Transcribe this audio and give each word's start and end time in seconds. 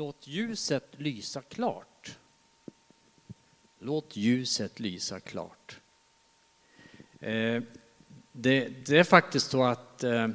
Låt 0.00 0.26
ljuset 0.26 0.94
lysa 0.96 1.42
klart. 1.42 2.18
Låt 3.78 4.16
ljuset 4.16 4.80
lysa 4.80 5.20
klart. 5.20 5.80
Eh, 7.18 7.62
det, 8.32 8.68
det, 8.86 8.98
är 8.98 9.04
faktiskt 9.04 9.50
så 9.50 9.64
att 9.64 10.04
eh, 10.04 10.28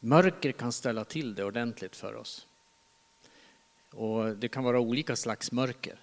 mörker 0.00 0.52
kan 0.52 0.72
ställa 0.72 1.04
till 1.04 1.34
det 1.34 1.44
ordentligt 1.44 1.96
för 1.96 2.14
oss. 2.14 2.46
Och 3.90 4.36
det 4.36 4.48
kan 4.48 4.64
vara 4.64 4.80
olika 4.80 5.16
slags 5.16 5.52
mörker. 5.52 6.00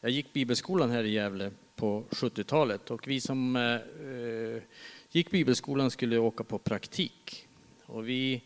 Jag 0.00 0.10
gick 0.10 0.32
bibelskolan 0.32 0.90
här 0.90 1.04
i 1.04 1.10
Gävle 1.10 1.50
på 1.76 2.04
70-talet 2.10 2.90
och 2.90 3.08
vi 3.08 3.20
som 3.20 3.56
eh, 3.56 3.62
eh, 4.10 4.62
gick 5.10 5.30
bibelskolan 5.30 5.90
skulle 5.90 6.18
åka 6.18 6.44
på 6.44 6.58
praktik. 6.58 7.48
Och 7.86 8.08
vi 8.08 8.42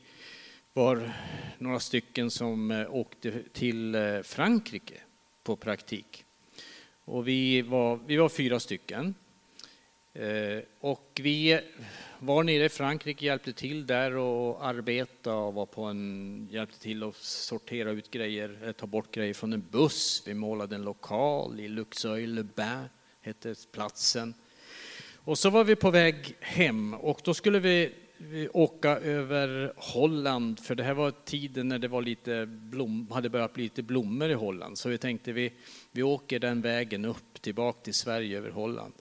var 0.78 1.12
några 1.58 1.80
stycken 1.80 2.30
som 2.30 2.70
eh, 2.70 2.94
åkte 2.94 3.42
till 3.52 3.94
eh, 3.94 4.20
Frankrike 4.22 4.94
på 5.42 5.56
praktik. 5.56 6.24
Och 7.04 7.28
vi 7.28 7.62
var, 7.62 8.00
vi 8.06 8.16
var 8.16 8.28
fyra 8.28 8.60
stycken. 8.60 9.14
Eh, 10.14 10.62
och 10.80 11.20
vi 11.22 11.60
var 12.18 12.42
nere 12.42 12.64
i 12.64 12.68
Frankrike, 12.68 13.26
hjälpte 13.26 13.52
till 13.52 13.86
där 13.86 14.16
och 14.16 14.66
arbeta 14.66 15.34
och 15.34 15.54
var 15.54 15.66
på 15.66 15.82
en, 15.82 16.48
hjälpte 16.50 16.80
till 16.80 17.02
att 17.02 17.16
sortera 17.16 17.90
ut 17.90 18.10
grejer, 18.10 18.72
ta 18.72 18.86
bort 18.86 19.14
grejer 19.14 19.34
från 19.34 19.52
en 19.52 19.64
buss. 19.70 20.22
Vi 20.26 20.34
målade 20.34 20.74
en 20.74 20.82
lokal 20.82 21.60
i 21.60 21.68
Luxeuil-le-Bain, 21.68 22.88
hette 23.20 23.54
platsen. 23.72 24.34
Och 25.16 25.38
så 25.38 25.50
var 25.50 25.64
vi 25.64 25.76
på 25.76 25.90
väg 25.90 26.36
hem 26.40 26.94
och 26.94 27.20
då 27.24 27.34
skulle 27.34 27.58
vi 27.58 27.94
åka 28.52 28.98
över 28.98 29.72
Holland, 29.76 30.60
för 30.60 30.74
det 30.74 30.82
här 30.82 30.94
var 30.94 31.10
tiden 31.24 31.68
när 31.68 31.78
det 31.78 31.88
var 31.88 32.02
lite 32.02 32.46
blom, 32.46 33.08
hade 33.10 33.28
börjat 33.28 33.52
bli 33.52 33.62
lite 33.62 33.82
blommor 33.82 34.30
i 34.30 34.34
Holland. 34.34 34.78
Så 34.78 34.88
vi 34.88 34.98
tänkte 34.98 35.32
vi, 35.32 35.52
vi 35.92 36.02
åker 36.02 36.38
den 36.38 36.60
vägen 36.60 37.04
upp 37.04 37.42
tillbaka 37.42 37.80
till 37.82 37.94
Sverige 37.94 38.38
över 38.38 38.50
Holland. 38.50 38.92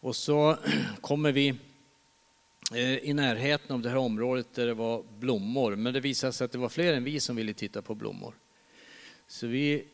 Och 0.00 0.16
så 0.16 0.56
kommer 1.00 1.32
vi 1.32 1.48
eh, 2.74 2.96
i 2.96 3.12
närheten 3.12 3.74
av 3.74 3.82
det 3.82 3.88
här 3.88 3.96
området 3.96 4.54
där 4.54 4.66
det 4.66 4.74
var 4.74 5.04
blommor, 5.18 5.76
men 5.76 5.94
det 5.94 6.00
visade 6.00 6.32
sig 6.32 6.44
att 6.44 6.52
det 6.52 6.58
var 6.58 6.68
fler 6.68 6.92
än 6.92 7.04
vi 7.04 7.20
som 7.20 7.36
ville 7.36 7.54
titta 7.54 7.82
på 7.82 7.94
blommor. 7.94 8.34
Så 9.26 9.46
vi, 9.46 9.84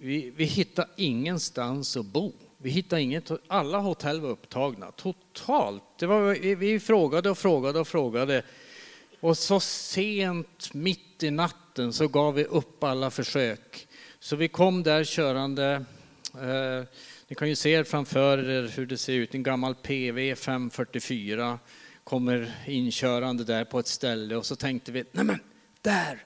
vi, 0.00 0.30
vi 0.30 0.44
hittade 0.44 0.88
ingenstans 0.96 1.96
att 1.96 2.06
bo. 2.06 2.32
Vi 2.62 2.70
hittade 2.70 3.02
inget, 3.02 3.30
alla 3.48 3.78
hotell 3.78 4.20
var 4.20 4.30
upptagna, 4.30 4.90
totalt. 4.90 5.82
Det 5.98 6.06
var, 6.06 6.34
vi, 6.34 6.54
vi 6.54 6.80
frågade 6.80 7.30
och 7.30 7.38
frågade 7.38 7.80
och 7.80 7.88
frågade. 7.88 8.42
Och 9.20 9.38
så 9.38 9.60
sent, 9.60 10.74
mitt 10.74 11.22
i 11.22 11.30
natten, 11.30 11.92
så 11.92 12.08
gav 12.08 12.34
vi 12.34 12.44
upp 12.44 12.84
alla 12.84 13.10
försök. 13.10 13.88
Så 14.18 14.36
vi 14.36 14.48
kom 14.48 14.82
där 14.82 15.04
körande. 15.04 15.84
Eh, 16.34 16.84
ni 17.28 17.34
kan 17.36 17.48
ju 17.48 17.56
se 17.56 17.84
framför 17.84 18.38
er 18.38 18.72
hur 18.76 18.86
det 18.86 18.98
ser 18.98 19.12
ut. 19.12 19.34
En 19.34 19.42
gammal 19.42 19.74
PV 19.74 20.34
544 20.34 21.58
kommer 22.04 22.54
inkörande 22.66 23.44
där 23.44 23.64
på 23.64 23.78
ett 23.78 23.86
ställe 23.86 24.36
och 24.36 24.46
så 24.46 24.56
tänkte 24.56 24.92
vi, 24.92 25.04
nej 25.12 25.24
men 25.24 25.38
där, 25.82 26.24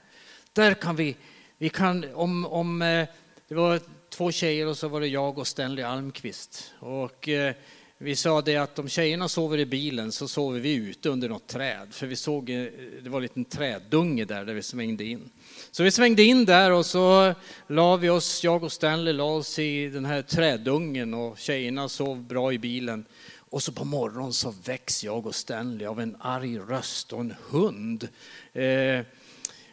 där 0.53 0.73
kan 0.73 0.95
vi, 0.95 1.15
vi 1.57 1.69
kan, 1.69 2.05
om, 2.13 2.45
om 2.45 2.81
eh, 2.81 3.07
det 3.47 3.55
var 3.55 3.79
två 4.15 4.31
tjejer 4.31 4.67
och 4.67 4.77
så 4.77 4.87
var 4.87 5.01
det 5.01 5.07
jag 5.07 5.37
och 5.37 5.47
Stanley 5.47 5.83
Almqvist. 5.83 6.73
Och 6.79 7.29
eh, 7.29 7.53
vi 7.97 8.15
sa 8.15 8.41
det 8.41 8.57
att 8.57 8.79
om 8.79 8.89
tjejerna 8.89 9.29
sover 9.29 9.57
i 9.57 9.65
bilen 9.65 10.11
så 10.11 10.27
sover 10.27 10.59
vi 10.59 10.73
ute 10.73 11.09
under 11.09 11.29
något 11.29 11.47
träd. 11.47 11.87
För 11.91 12.07
vi 12.07 12.15
såg, 12.15 12.49
eh, 12.49 12.65
det 13.03 13.09
var 13.09 13.17
en 13.17 13.23
liten 13.23 13.45
träddunge 13.45 14.25
där, 14.25 14.45
där 14.45 14.53
vi 14.53 14.63
svängde 14.63 15.03
in. 15.03 15.29
Så 15.71 15.83
vi 15.83 15.91
svängde 15.91 16.23
in 16.23 16.45
där 16.45 16.71
och 16.71 16.85
så 16.85 17.33
la 17.67 17.95
vi 17.95 18.09
oss, 18.09 18.43
jag 18.43 18.63
och 18.63 18.71
Stanley 18.71 19.13
la 19.13 19.23
oss 19.23 19.59
i 19.59 19.87
den 19.87 20.05
här 20.05 20.21
träddungen 20.21 21.13
och 21.13 21.37
tjejerna 21.37 21.89
sov 21.89 22.23
bra 22.23 22.53
i 22.53 22.59
bilen. 22.59 23.05
Och 23.49 23.63
så 23.63 23.71
på 23.71 23.85
morgonen 23.85 24.33
så 24.33 24.53
väcks 24.63 25.03
jag 25.03 25.25
och 25.25 25.35
Stanley 25.35 25.87
av 25.87 25.99
en 25.99 26.17
arg 26.19 26.59
röst 26.59 27.13
och 27.13 27.19
en 27.19 27.35
hund. 27.49 28.07
Eh, 28.53 29.05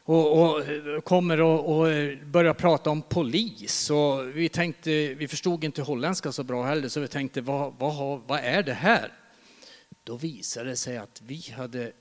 och, 0.05 0.41
och 0.41 0.69
eh, 0.69 1.01
kommer 1.01 1.41
och, 1.41 1.79
och, 1.79 1.91
eh, 1.91 2.19
börjar 2.25 2.55
prata 2.55 2.91
om 2.91 3.03
polis. 3.03 3.91
Och 3.91 4.37
vi, 4.37 4.49
tänkte, 4.49 5.15
vi 5.15 5.29
förstod 5.29 5.65
inte 5.65 5.83
holländska 5.83 6.33
så 6.33 6.43
bra 6.43 6.65
heller, 6.65 6.89
så 6.89 7.01
vi 7.01 7.09
tänkte 7.09 7.41
vad, 7.41 7.75
vad, 7.79 8.21
vad 8.27 8.39
är 8.39 8.63
det 8.63 8.75
här? 8.75 9.13
Då 10.05 10.17
visade 10.17 10.71
det 10.71 10.77
sig 10.77 10.97
att 10.97 11.23
vi 11.27 11.55
hade, 11.57 11.93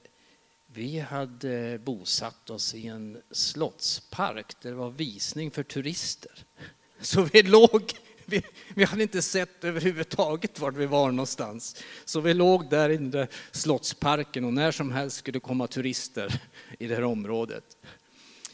vi 0.67 1.00
hade 1.00 1.79
bosatt 1.79 2.50
oss 2.50 2.75
i 2.75 2.88
en 2.88 3.22
slottspark 3.31 4.61
där 4.61 4.69
det 4.69 4.75
var 4.75 4.90
visning 4.90 5.51
för 5.51 5.63
turister. 5.63 6.45
Så 7.01 7.22
vi 7.22 7.44
låg 7.44 7.94
vi, 8.31 8.43
vi, 8.75 8.83
hade 8.83 9.03
inte 9.03 9.21
sett 9.21 9.63
överhuvudtaget 9.63 10.59
var 10.59 10.71
vi 10.71 10.85
var 10.85 11.11
någonstans. 11.11 11.83
Så 12.05 12.19
vi 12.19 12.33
låg 12.33 12.69
där 12.69 12.89
i 12.89 13.27
slottsparken 13.51 14.45
och 14.45 14.53
när 14.53 14.71
som 14.71 14.91
helst 14.91 15.17
skulle 15.17 15.39
komma 15.39 15.67
turister 15.67 16.41
i 16.79 16.87
det 16.87 16.95
här 16.95 17.03
området. 17.03 17.77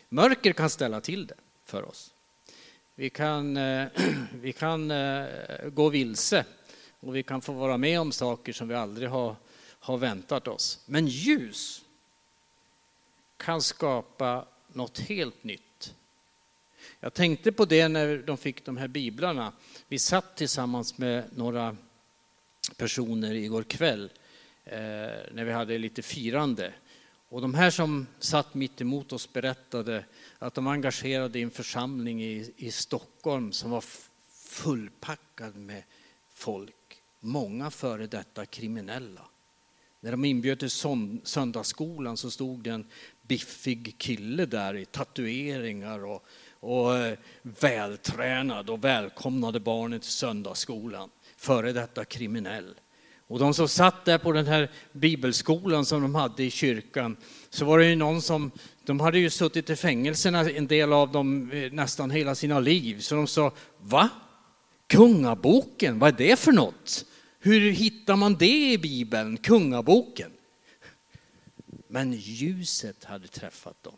Mörker 0.09 0.53
kan 0.53 0.69
ställa 0.69 1.01
till 1.01 1.27
det 1.27 1.35
för 1.65 1.85
oss. 1.85 2.13
Vi 2.95 3.09
kan, 3.09 3.57
eh, 3.57 3.88
vi 4.33 4.53
kan 4.53 4.91
eh, 4.91 5.25
gå 5.65 5.89
vilse 5.89 6.45
och 6.99 7.15
vi 7.15 7.23
kan 7.23 7.41
få 7.41 7.53
vara 7.53 7.77
med 7.77 7.99
om 7.99 8.11
saker 8.11 8.53
som 8.53 8.67
vi 8.67 8.75
aldrig 8.75 9.09
har, 9.09 9.35
har 9.79 9.97
väntat 9.97 10.47
oss. 10.47 10.79
Men 10.85 11.07
ljus 11.07 11.81
kan 13.38 13.61
skapa 13.61 14.47
något 14.67 14.99
helt 14.99 15.44
nytt. 15.44 15.66
Jag 17.07 17.13
tänkte 17.13 17.51
på 17.51 17.66
det 17.66 17.88
när 17.88 18.18
de 18.18 18.38
fick 18.38 18.66
de 18.66 18.78
här 18.78 18.88
biblarna. 18.88 19.53
Vi 19.88 20.00
satt 20.00 20.38
tillsammans 20.38 20.97
med 20.97 21.23
några 21.35 21.78
personer 22.78 23.34
igår 23.34 23.63
kväll 23.63 24.12
eh, 24.63 24.79
när 25.31 25.44
vi 25.44 25.51
hade 25.51 25.78
lite 25.78 26.01
firande. 26.01 26.73
Och 27.29 27.41
de 27.41 27.53
här 27.53 27.69
som 27.69 28.07
satt 28.19 28.53
mitt 28.53 28.81
emot 28.81 29.13
oss 29.13 29.34
berättade 29.34 30.06
att 30.40 30.53
de 30.53 30.66
var 30.66 30.72
engagerade 30.72 31.40
i 31.40 31.41
en 31.41 31.51
församling 31.51 32.23
i, 32.23 32.53
i 32.57 32.72
Stockholm 32.72 33.51
som 33.51 33.72
var 33.72 33.84
fullpackad 34.29 35.56
med 35.56 35.84
folk, 36.34 37.01
många 37.19 37.72
före 37.72 38.07
detta 38.07 38.45
kriminella. 38.45 39.22
När 40.00 40.12
de 40.12 40.25
inbjöd 40.25 40.59
till 40.59 40.72
söndagsskolan 41.24 42.18
så 42.18 42.31
stod 42.31 42.63
det 42.63 42.69
en 42.69 42.88
biffig 43.22 43.95
kille 43.97 44.45
där 44.45 44.74
i 44.75 44.85
tatueringar 44.85 46.06
och, 46.06 46.25
och 46.67 46.95
eh, 46.95 47.17
vältränad 47.41 48.69
och 48.69 48.83
välkomnade 48.83 49.59
barnen 49.59 50.00
till 50.00 50.09
söndagsskolan. 50.09 51.09
Före 51.38 51.73
detta 51.73 52.05
kriminell. 52.05 52.73
Och 53.28 53.39
de 53.39 53.53
som 53.53 53.67
satt 53.67 54.05
där 54.05 54.17
på 54.17 54.31
den 54.31 54.47
här 54.47 54.72
bibelskolan 54.91 55.85
som 55.85 56.01
de 56.01 56.16
hade 56.16 56.44
i 56.44 56.51
kyrkan, 56.51 57.17
så 57.50 57.66
var 57.66 57.79
det 57.79 57.85
ju 57.85 57.95
någon 57.95 58.22
som, 58.22 58.51
de 58.85 59.00
hade 59.00 59.19
ju 59.19 59.29
suttit 59.29 59.69
i 59.69 59.75
fängelserna 59.75 60.50
en 60.50 60.67
del 60.67 60.94
av 60.94 61.11
dem 61.11 61.51
eh, 61.51 61.72
nästan 61.72 62.11
hela 62.11 62.35
sina 62.35 62.59
liv, 62.59 63.00
så 63.00 63.16
de 63.16 63.27
sa, 63.27 63.53
va? 63.79 64.09
Kungaboken, 64.88 66.00
vad 66.00 66.09
är 66.13 66.27
det 66.27 66.39
för 66.39 66.51
något? 66.51 67.06
Hur 67.39 67.72
hittar 67.72 68.16
man 68.16 68.35
det 68.35 68.72
i 68.72 68.77
Bibeln, 68.77 69.38
kungaboken? 69.38 70.31
Men 71.88 72.13
ljuset 72.13 73.03
hade 73.03 73.27
träffat 73.27 73.83
dem. 73.83 73.95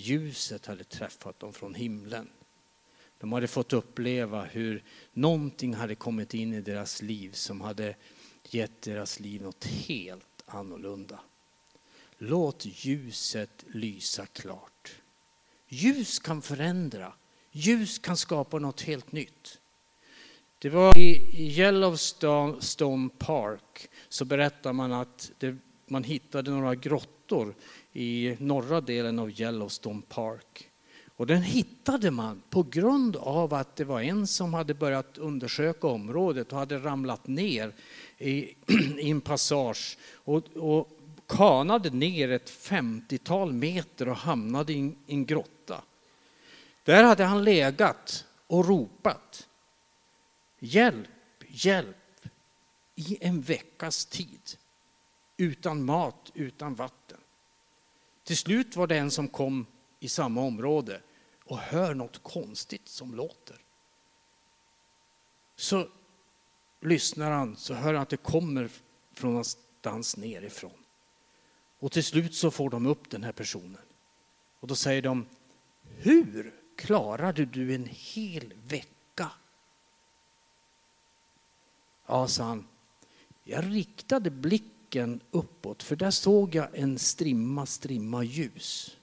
Ljuset 0.00 0.66
hade 0.66 0.84
träffat 0.84 1.40
dem 1.40 1.52
från 1.52 1.74
himlen. 1.74 2.28
De 3.18 3.32
hade 3.32 3.48
fått 3.48 3.72
uppleva 3.72 4.44
hur 4.44 4.84
någonting 5.12 5.74
hade 5.74 5.94
kommit 5.94 6.34
in 6.34 6.54
i 6.54 6.60
deras 6.60 7.02
liv 7.02 7.32
som 7.32 7.60
hade 7.60 7.96
gett 8.50 8.82
deras 8.82 9.20
liv 9.20 9.42
något 9.42 9.64
helt 9.64 10.42
annorlunda. 10.46 11.20
Låt 12.18 12.64
ljuset 12.66 13.64
lysa 13.68 14.26
klart. 14.26 15.00
Ljus 15.68 16.18
kan 16.18 16.42
förändra. 16.42 17.12
Ljus 17.52 17.98
kan 17.98 18.16
skapa 18.16 18.58
något 18.58 18.80
helt 18.80 19.12
nytt. 19.12 19.60
Det 20.58 20.70
var 20.70 20.98
i 20.98 21.20
Yellowstone 21.34 23.08
Park 23.18 23.88
så 24.08 24.24
berättar 24.24 24.72
man 24.72 24.92
att 24.92 25.30
det, 25.38 25.56
man 25.86 26.04
hittade 26.04 26.50
några 26.50 26.74
grottor 26.74 27.54
i 27.92 28.36
norra 28.38 28.80
delen 28.80 29.18
av 29.18 29.40
Yellowstone 29.40 30.02
Park. 30.08 30.70
Och 31.16 31.26
den 31.26 31.42
hittade 31.42 32.10
man 32.10 32.42
på 32.50 32.62
grund 32.62 33.16
av 33.16 33.54
att 33.54 33.76
det 33.76 33.84
var 33.84 34.00
en 34.00 34.26
som 34.26 34.54
hade 34.54 34.74
börjat 34.74 35.18
undersöka 35.18 35.86
området 35.86 36.52
och 36.52 36.58
hade 36.58 36.78
ramlat 36.78 37.26
ner 37.26 37.74
i, 38.18 38.30
i 38.98 39.10
en 39.10 39.20
passage 39.20 39.98
och, 40.14 40.56
och 40.56 40.88
kanade 41.28 41.90
ner 41.90 42.30
ett 42.30 42.50
50-tal 42.50 43.52
meter 43.52 44.08
och 44.08 44.16
hamnade 44.16 44.72
i 44.72 44.94
en 45.06 45.26
grotta. 45.26 45.82
Där 46.82 47.04
hade 47.04 47.24
han 47.24 47.44
legat 47.44 48.24
och 48.46 48.68
ropat 48.68 49.48
hjälp, 50.58 51.08
hjälp 51.48 51.96
i 52.94 53.18
en 53.20 53.40
veckas 53.40 54.06
tid. 54.06 54.40
Utan 55.36 55.84
mat, 55.84 56.30
utan 56.34 56.74
vatten. 56.74 57.19
Till 58.30 58.36
slut 58.36 58.76
var 58.76 58.86
det 58.86 58.98
en 58.98 59.10
som 59.10 59.28
kom 59.28 59.66
i 60.00 60.08
samma 60.08 60.40
område 60.40 61.00
och 61.44 61.58
hör 61.58 61.94
något 61.94 62.22
konstigt 62.22 62.88
som 62.88 63.14
låter. 63.14 63.56
Så 65.56 65.88
lyssnar 66.80 67.30
han 67.30 67.56
så 67.56 67.74
hör 67.74 67.94
han 67.94 68.02
att 68.02 68.08
det 68.08 68.16
kommer 68.16 68.70
från 69.12 69.30
någonstans 69.30 70.16
nerifrån. 70.16 70.84
Och 71.78 71.92
till 71.92 72.04
slut 72.04 72.34
så 72.34 72.50
får 72.50 72.70
de 72.70 72.86
upp 72.86 73.10
den 73.10 73.22
här 73.22 73.32
personen. 73.32 73.82
Och 74.60 74.68
då 74.68 74.74
säger 74.74 75.02
de, 75.02 75.26
hur 75.82 76.54
klarade 76.76 77.44
du 77.44 77.74
en 77.74 77.88
hel 77.90 78.54
vecka? 78.66 79.30
Ja, 82.06 82.28
sa 82.28 82.44
han, 82.44 82.68
jag 83.44 83.74
riktade 83.74 84.30
blicken 84.30 84.79
uppåt 85.30 85.82
för 85.82 85.96
där 85.96 86.10
såg 86.10 86.54
jag 86.54 86.68
en 86.72 86.98
strimma, 86.98 87.66
strimma 87.66 88.24
ljus. 88.24 88.96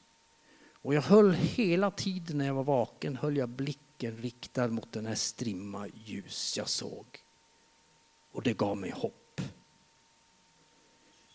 Och 0.81 0.93
jag 0.93 1.01
höll 1.01 1.33
hela 1.33 1.91
tiden 1.91 2.37
när 2.37 2.45
jag 2.45 2.53
var 2.53 2.63
vaken, 2.63 3.15
höll 3.15 3.37
jag 3.37 3.49
blicken 3.49 4.17
riktad 4.17 4.67
mot 4.67 4.91
den 4.91 5.05
här 5.05 5.15
strimma 5.15 5.87
ljus 5.87 6.57
jag 6.57 6.69
såg. 6.69 7.05
Och 8.31 8.43
det 8.43 8.57
gav 8.57 8.77
mig 8.77 8.91
hopp. 8.91 9.41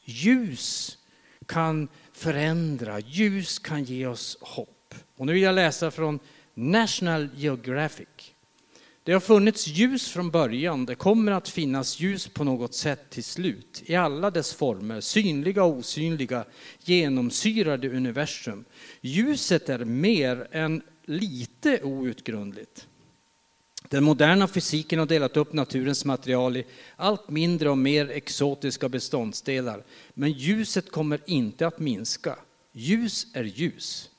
Ljus 0.04 0.99
kan 1.46 1.88
förändra, 2.12 3.00
ljus 3.00 3.58
kan 3.58 3.84
ge 3.84 4.06
oss 4.06 4.38
hopp. 4.40 4.94
Och 5.16 5.26
nu 5.26 5.32
vill 5.32 5.43
jag 5.43 5.54
läsa 5.54 5.90
från 5.90 6.19
National 6.54 7.28
Geographic. 7.34 8.34
Det 9.04 9.12
har 9.12 9.20
funnits 9.20 9.66
ljus 9.66 10.08
från 10.08 10.31
början, 10.31 10.87
det 10.87 10.94
kommer 10.94 11.32
att 11.32 11.49
finnas 11.49 12.00
ljus 12.00 12.28
på 12.28 12.44
något 12.44 12.75
sätt 12.75 13.10
till 13.10 13.25
slut. 13.25 13.82
I 13.87 13.94
alla 13.94 14.31
dess 14.31 14.54
former, 14.54 15.00
synliga 15.00 15.64
och 15.64 15.76
osynliga, 15.76 16.44
genomsyrade 16.81 17.88
universum. 17.88 18.64
Ljuset 19.00 19.69
är 19.69 19.84
mer 19.84 20.49
än 20.52 20.82
lite 21.04 21.82
outgrundligt. 21.82 22.87
Den 23.88 24.04
moderna 24.04 24.49
fysiken 24.49 24.99
har 24.99 25.06
delat 25.06 25.37
upp 25.37 25.52
naturens 25.52 26.04
material 26.04 26.56
i 26.56 26.64
allt 26.96 27.28
mindre 27.31 27.70
och 27.70 27.78
mer 27.78 28.10
exotiska 28.10 28.88
beståndsdelar. 28.88 29.84
Men 30.14 30.32
ljuset 30.32 30.90
kommer 30.90 31.20
inte 31.26 31.66
att 31.66 31.78
minska. 31.78 32.38
Ljus 32.72 33.26
är 33.32 33.44
ljus. 33.44 34.10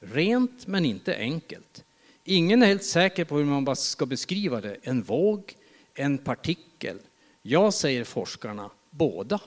Rent 0.00 0.66
men 0.66 0.84
inte 0.84 1.16
enkelt. 1.16 1.84
Ingen 2.24 2.62
är 2.62 2.66
helt 2.66 2.84
säker 2.84 3.24
på 3.24 3.36
hur 3.38 3.44
man 3.44 3.76
ska 3.76 4.06
beskriva 4.06 4.60
det. 4.60 4.76
En 4.82 5.02
våg, 5.02 5.54
en 5.94 6.18
partikel. 6.18 6.98
Jag 7.42 7.74
säger 7.74 8.04
forskarna, 8.04 8.70
båda. 8.90 9.40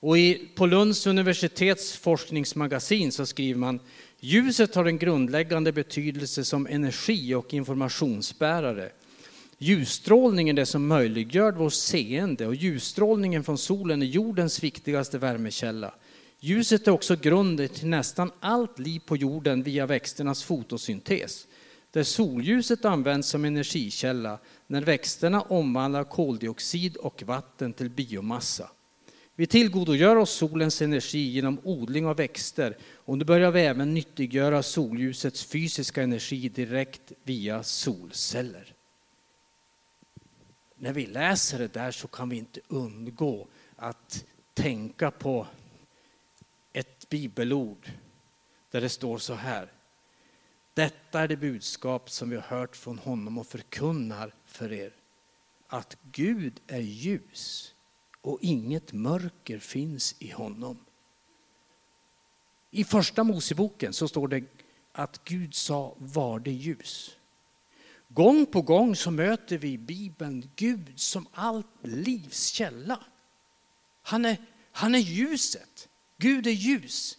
Och 0.00 0.18
i, 0.18 0.48
på 0.54 0.66
Lunds 0.66 1.06
universitets 1.06 1.96
forskningsmagasin 1.96 3.12
så 3.12 3.26
skriver 3.26 3.58
man 3.58 3.80
Ljuset 4.20 4.74
har 4.74 4.84
en 4.84 4.98
grundläggande 4.98 5.72
betydelse 5.72 6.44
som 6.44 6.66
energi 6.66 7.34
och 7.34 7.54
informationsbärare. 7.54 8.90
Ljusstrålningen 9.58 10.58
är 10.58 10.60
det 10.62 10.66
som 10.66 10.86
möjliggör 10.86 11.52
vårt 11.52 11.72
seende 11.72 12.46
och 12.46 12.54
ljusstrålningen 12.54 13.44
från 13.44 13.58
solen 13.58 14.02
är 14.02 14.06
jordens 14.06 14.62
viktigaste 14.62 15.18
värmekälla. 15.18 15.94
Ljuset 16.46 16.88
är 16.88 16.92
också 16.92 17.16
grunden 17.16 17.68
till 17.68 17.86
nästan 17.86 18.30
allt 18.40 18.78
liv 18.78 19.00
på 19.06 19.16
jorden 19.16 19.62
via 19.62 19.86
växternas 19.86 20.44
fotosyntes, 20.44 21.46
där 21.90 22.02
solljuset 22.02 22.84
används 22.84 23.28
som 23.28 23.44
energikälla 23.44 24.38
när 24.66 24.82
växterna 24.82 25.40
omvandlar 25.40 26.04
koldioxid 26.04 26.96
och 26.96 27.22
vatten 27.22 27.72
till 27.72 27.90
biomassa. 27.90 28.70
Vi 29.34 29.46
tillgodogör 29.46 30.16
oss 30.16 30.30
solens 30.30 30.82
energi 30.82 31.28
genom 31.28 31.58
odling 31.64 32.06
av 32.06 32.16
växter 32.16 32.76
och 32.94 33.18
nu 33.18 33.24
börjar 33.24 33.50
vi 33.50 33.60
även 33.60 33.94
nyttiggöra 33.94 34.62
solljusets 34.62 35.44
fysiska 35.44 36.02
energi 36.02 36.48
direkt 36.48 37.12
via 37.24 37.62
solceller. 37.62 38.74
När 40.78 40.92
vi 40.92 41.06
läser 41.06 41.58
det 41.58 41.72
där 41.72 41.90
så 41.90 42.08
kan 42.08 42.28
vi 42.28 42.36
inte 42.36 42.60
undgå 42.68 43.46
att 43.76 44.24
tänka 44.54 45.10
på 45.10 45.46
ett 47.06 47.10
bibelord 47.10 47.90
där 48.70 48.80
det 48.80 48.88
står 48.88 49.18
så 49.18 49.34
här. 49.34 49.72
Detta 50.74 51.20
är 51.20 51.28
det 51.28 51.36
budskap 51.36 52.10
som 52.10 52.30
vi 52.30 52.36
har 52.36 52.42
hört 52.42 52.76
från 52.76 52.98
honom 52.98 53.38
och 53.38 53.46
förkunnar 53.46 54.34
för 54.46 54.72
er. 54.72 54.92
Att 55.68 55.96
Gud 56.02 56.60
är 56.66 56.80
ljus 56.80 57.74
och 58.20 58.38
inget 58.42 58.92
mörker 58.92 59.58
finns 59.58 60.16
i 60.18 60.30
honom. 60.30 60.84
I 62.70 62.84
första 62.84 63.24
Moseboken 63.24 63.92
så 63.92 64.08
står 64.08 64.28
det 64.28 64.44
att 64.92 65.24
Gud 65.24 65.54
sa 65.54 65.94
var 65.98 66.38
det 66.38 66.52
ljus. 66.52 67.16
Gång 68.08 68.46
på 68.46 68.62
gång 68.62 68.96
så 68.96 69.10
möter 69.10 69.58
vi 69.58 69.72
i 69.72 69.78
Bibeln 69.78 70.50
Gud 70.56 70.92
som 71.00 71.26
allt 71.32 71.66
livs 71.82 72.46
källa. 72.46 73.04
Han 74.02 74.24
är, 74.24 74.36
han 74.72 74.94
är 74.94 74.98
ljuset. 74.98 75.88
Gud 76.18 76.46
är 76.46 76.50
ljus. 76.50 77.18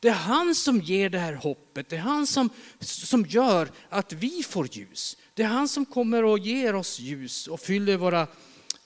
Det 0.00 0.08
är 0.08 0.12
han 0.12 0.54
som 0.54 0.80
ger 0.80 1.10
det 1.10 1.18
här 1.18 1.32
hoppet. 1.32 1.88
Det 1.88 1.96
är 1.96 2.00
han 2.00 2.26
som, 2.26 2.50
som 2.80 3.26
gör 3.26 3.70
att 3.88 4.12
vi 4.12 4.42
får 4.42 4.76
ljus. 4.76 5.16
Det 5.34 5.42
är 5.42 5.46
han 5.46 5.68
som 5.68 5.86
kommer 5.86 6.24
och 6.24 6.38
ger 6.38 6.74
oss 6.74 7.00
ljus 7.00 7.46
och 7.46 7.60
fyller 7.60 7.96
våra, 7.96 8.26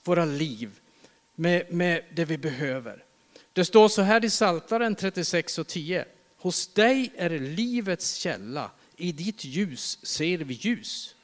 våra 0.04 0.24
liv 0.24 0.80
med, 1.34 1.72
med 1.72 2.04
det 2.14 2.24
vi 2.24 2.38
behöver. 2.38 3.04
Det 3.52 3.64
står 3.64 3.88
så 3.88 4.02
här 4.02 4.24
i 4.24 4.30
Saltaren 4.30 4.94
36 4.94 5.58
och 5.58 5.66
10. 5.66 6.04
Hos 6.36 6.66
dig 6.66 7.12
är 7.16 7.30
livets 7.30 8.14
källa, 8.14 8.70
i 8.96 9.12
ditt 9.12 9.44
ljus 9.44 10.06
ser 10.06 10.38
vi 10.38 10.54
ljus. 10.54 11.14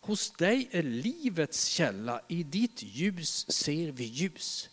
Hos 0.00 0.30
dig 0.30 0.68
är 0.70 0.82
livets 0.82 1.66
källa, 1.66 2.20
i 2.28 2.42
ditt 2.42 2.82
ljus 2.82 3.52
ser 3.52 3.92
vi 3.92 4.04
ljus. 4.04 4.70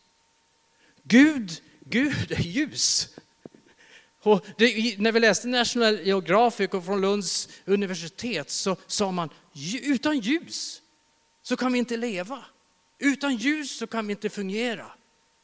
Gud, 1.03 1.61
Gud 1.85 2.31
är 2.31 2.41
ljus. 2.41 3.09
Och 4.21 4.45
det, 4.57 4.99
när 4.99 5.11
vi 5.11 5.19
läste 5.19 5.47
National 5.47 5.99
Geographic 5.99 6.69
och 6.71 6.85
från 6.85 7.01
Lunds 7.01 7.49
universitet 7.65 8.49
så 8.49 8.75
sa 8.87 9.11
man 9.11 9.29
utan 9.81 10.19
ljus 10.19 10.81
så 11.41 11.57
kan 11.57 11.73
vi 11.73 11.79
inte 11.79 11.97
leva. 11.97 12.45
Utan 12.99 13.35
ljus 13.35 13.77
så 13.77 13.87
kan 13.87 14.07
vi 14.07 14.11
inte 14.11 14.29
fungera. 14.29 14.91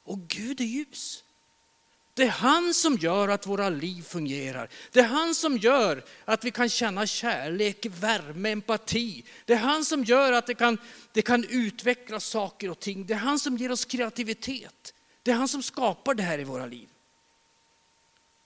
Och 0.03 0.19
Gud 0.27 0.61
är 0.61 0.65
ljus. 0.65 1.23
Det 2.13 2.23
är 2.23 2.29
han 2.29 2.73
som 2.73 2.95
gör 2.95 3.27
att 3.27 3.47
våra 3.47 3.69
liv 3.69 4.01
fungerar. 4.01 4.69
Det 4.91 4.99
är 4.99 5.03
han 5.03 5.35
som 5.35 5.57
gör 5.57 6.03
att 6.25 6.43
vi 6.43 6.51
kan 6.51 6.69
känna 6.69 7.05
kärlek, 7.05 7.85
värme, 7.85 8.51
empati. 8.51 9.23
Det 9.45 9.53
är 9.53 9.57
han 9.57 9.85
som 9.85 10.03
gör 10.03 10.31
att 10.31 10.47
det 10.47 10.53
kan, 10.55 10.77
det 11.13 11.21
kan 11.21 11.45
utveckla 11.49 12.19
saker 12.19 12.69
och 12.69 12.79
ting. 12.79 13.05
Det 13.05 13.13
är 13.13 13.17
han 13.17 13.39
som 13.39 13.57
ger 13.57 13.71
oss 13.71 13.85
kreativitet. 13.85 14.93
Det 15.23 15.31
är 15.31 15.35
han 15.35 15.47
som 15.47 15.63
skapar 15.63 16.13
det 16.13 16.23
här 16.23 16.39
i 16.39 16.43
våra 16.43 16.65
liv. 16.65 16.89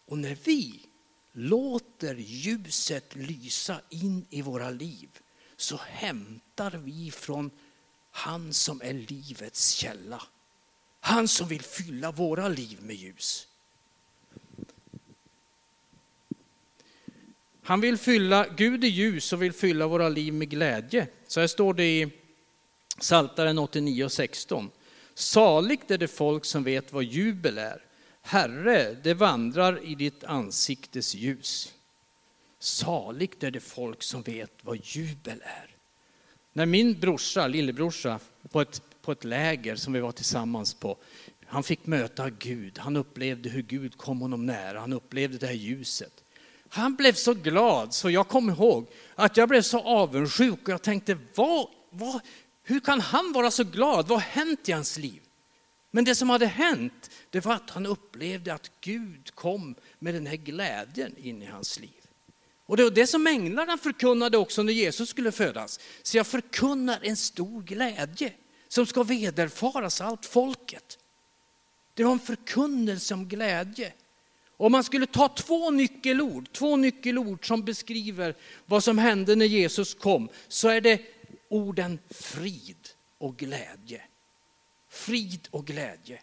Och 0.05 0.17
när 0.17 0.37
vi 0.43 0.79
låter 1.31 2.15
ljuset 2.15 3.15
lysa 3.15 3.81
in 3.89 4.25
i 4.29 4.41
våra 4.41 4.69
liv 4.69 5.09
så 5.55 5.77
hämtar 5.77 6.71
vi 6.71 7.11
från 7.11 7.51
han 8.11 8.53
som 8.53 8.81
är 8.81 8.93
livets 8.93 9.71
källa. 9.71 10.23
Han 10.99 11.27
som 11.27 11.47
vill 11.47 11.61
fylla 11.61 12.11
våra 12.11 12.47
liv 12.47 12.77
med 12.81 12.95
ljus. 12.95 13.47
Han 17.63 17.81
vill 17.81 17.97
fylla, 17.97 18.47
Gud 18.47 18.83
är 18.83 18.87
ljus 18.87 19.33
och 19.33 19.41
vill 19.41 19.53
fylla 19.53 19.87
våra 19.87 20.09
liv 20.09 20.33
med 20.33 20.49
glädje. 20.49 21.07
Så 21.27 21.39
här 21.39 21.47
står 21.47 21.73
det 21.73 22.01
i 22.01 22.09
Psaltaren 22.99 23.57
89 23.57 24.05
och 24.05 24.11
16. 24.11 24.71
Saligt 25.15 25.91
är 25.91 25.97
det 25.97 26.07
folk 26.07 26.45
som 26.45 26.63
vet 26.63 26.93
vad 26.93 27.03
jubel 27.03 27.57
är. 27.57 27.81
Herre, 28.21 28.93
det 29.03 29.13
vandrar 29.13 29.85
i 29.85 29.95
ditt 29.95 30.23
ansiktes 30.23 31.15
ljus. 31.15 31.73
Saligt 32.59 33.43
är 33.43 33.51
det 33.51 33.59
folk 33.59 34.03
som 34.03 34.21
vet 34.21 34.51
vad 34.61 34.79
jubel 34.83 35.41
är. 35.45 35.75
När 36.53 36.65
min 36.65 36.99
brorsa, 36.99 37.47
lillebrorsa, 37.47 38.19
på 38.51 38.61
ett, 38.61 38.81
på 39.01 39.11
ett 39.11 39.23
läger 39.23 39.75
som 39.75 39.93
vi 39.93 39.99
var 39.99 40.11
tillsammans 40.11 40.73
på, 40.73 40.97
han 41.45 41.63
fick 41.63 41.85
möta 41.85 42.29
Gud. 42.29 42.79
Han 42.79 42.95
upplevde 42.95 43.49
hur 43.49 43.61
Gud 43.61 43.97
kom 43.97 44.21
honom 44.21 44.45
nära. 44.45 44.79
Han 44.79 44.93
upplevde 44.93 45.37
det 45.37 45.47
här 45.47 45.53
ljuset. 45.53 46.23
Han 46.69 46.95
blev 46.95 47.13
så 47.13 47.33
glad 47.33 47.93
så 47.93 48.09
jag 48.09 48.27
kommer 48.27 48.53
ihåg 48.53 48.87
att 49.15 49.37
jag 49.37 49.49
blev 49.49 49.61
så 49.61 49.79
avundsjuk 49.79 50.59
och 50.63 50.69
jag 50.69 50.81
tänkte, 50.81 51.17
vad, 51.35 51.67
vad, 51.89 52.21
hur 52.63 52.79
kan 52.79 53.01
han 53.01 53.31
vara 53.33 53.51
så 53.51 53.63
glad? 53.63 54.07
Vad 54.07 54.21
har 54.21 54.29
hänt 54.29 54.69
i 54.69 54.71
hans 54.71 54.97
liv? 54.97 55.21
Men 55.91 56.05
det 56.05 56.15
som 56.15 56.29
hade 56.29 56.45
hänt, 56.45 57.09
det 57.29 57.45
var 57.45 57.53
att 57.53 57.69
han 57.69 57.85
upplevde 57.85 58.53
att 58.53 58.71
Gud 58.81 59.35
kom 59.35 59.75
med 59.99 60.13
den 60.13 60.27
här 60.27 60.35
glädjen 60.35 61.17
in 61.17 61.41
i 61.41 61.45
hans 61.45 61.79
liv. 61.79 62.03
Och 62.65 62.77
det 62.77 62.83
var 62.83 62.91
det 62.91 63.07
som 63.07 63.27
änglarna 63.27 63.77
förkunnade 63.77 64.37
också 64.37 64.63
när 64.63 64.73
Jesus 64.73 65.09
skulle 65.09 65.31
födas. 65.31 65.79
Så 66.03 66.17
jag 66.17 66.27
förkunnar 66.27 66.99
en 67.01 67.17
stor 67.17 67.61
glädje 67.61 68.33
som 68.67 68.85
ska 68.85 69.03
vederfaras 69.03 70.01
allt 70.01 70.25
folket. 70.25 70.99
Det 71.93 72.03
var 72.03 72.11
en 72.11 72.19
förkunnelse 72.19 73.13
om 73.13 73.27
glädje. 73.27 73.93
Om 74.57 74.71
man 74.71 74.83
skulle 74.83 75.05
ta 75.05 75.29
två 75.29 75.71
nyckelord, 75.71 76.51
två 76.51 76.75
nyckelord 76.75 77.47
som 77.47 77.63
beskriver 77.63 78.35
vad 78.65 78.83
som 78.83 78.97
hände 78.97 79.35
när 79.35 79.45
Jesus 79.45 79.93
kom, 79.93 80.29
så 80.47 80.67
är 80.67 80.81
det 80.81 81.01
orden 81.49 81.99
frid 82.09 82.89
och 83.17 83.37
glädje. 83.37 84.01
Frid 84.89 85.47
och 85.51 85.65
glädje. 85.65 86.21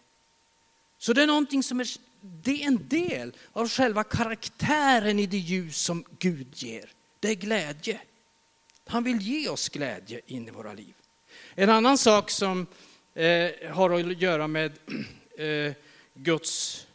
Så 0.97 1.13
det 1.13 1.23
är 1.23 1.27
någonting 1.27 1.63
som 1.63 1.79
är, 1.79 1.87
det 2.21 2.63
är 2.63 2.67
en 2.67 2.87
del 2.87 3.33
av 3.53 3.69
själva 3.69 4.03
karaktären 4.03 5.19
i 5.19 5.25
det 5.25 5.37
ljus 5.37 5.77
som 5.77 6.05
Gud 6.19 6.47
ger. 6.53 6.91
Det 7.19 7.29
är 7.29 7.35
glädje. 7.35 8.01
Han 8.85 9.03
vill 9.03 9.21
ge 9.21 9.49
oss 9.49 9.69
glädje 9.69 10.21
in 10.25 10.47
i 10.47 10.51
våra 10.51 10.73
liv. 10.73 10.93
En 11.55 11.69
annan 11.69 11.97
sak 11.97 12.29
som 12.29 12.67
eh, 13.13 13.71
har 13.71 13.89
att 13.89 14.21
göra 14.21 14.47
med 14.47 14.71
eh, 15.37 15.73
Guds 16.13 16.87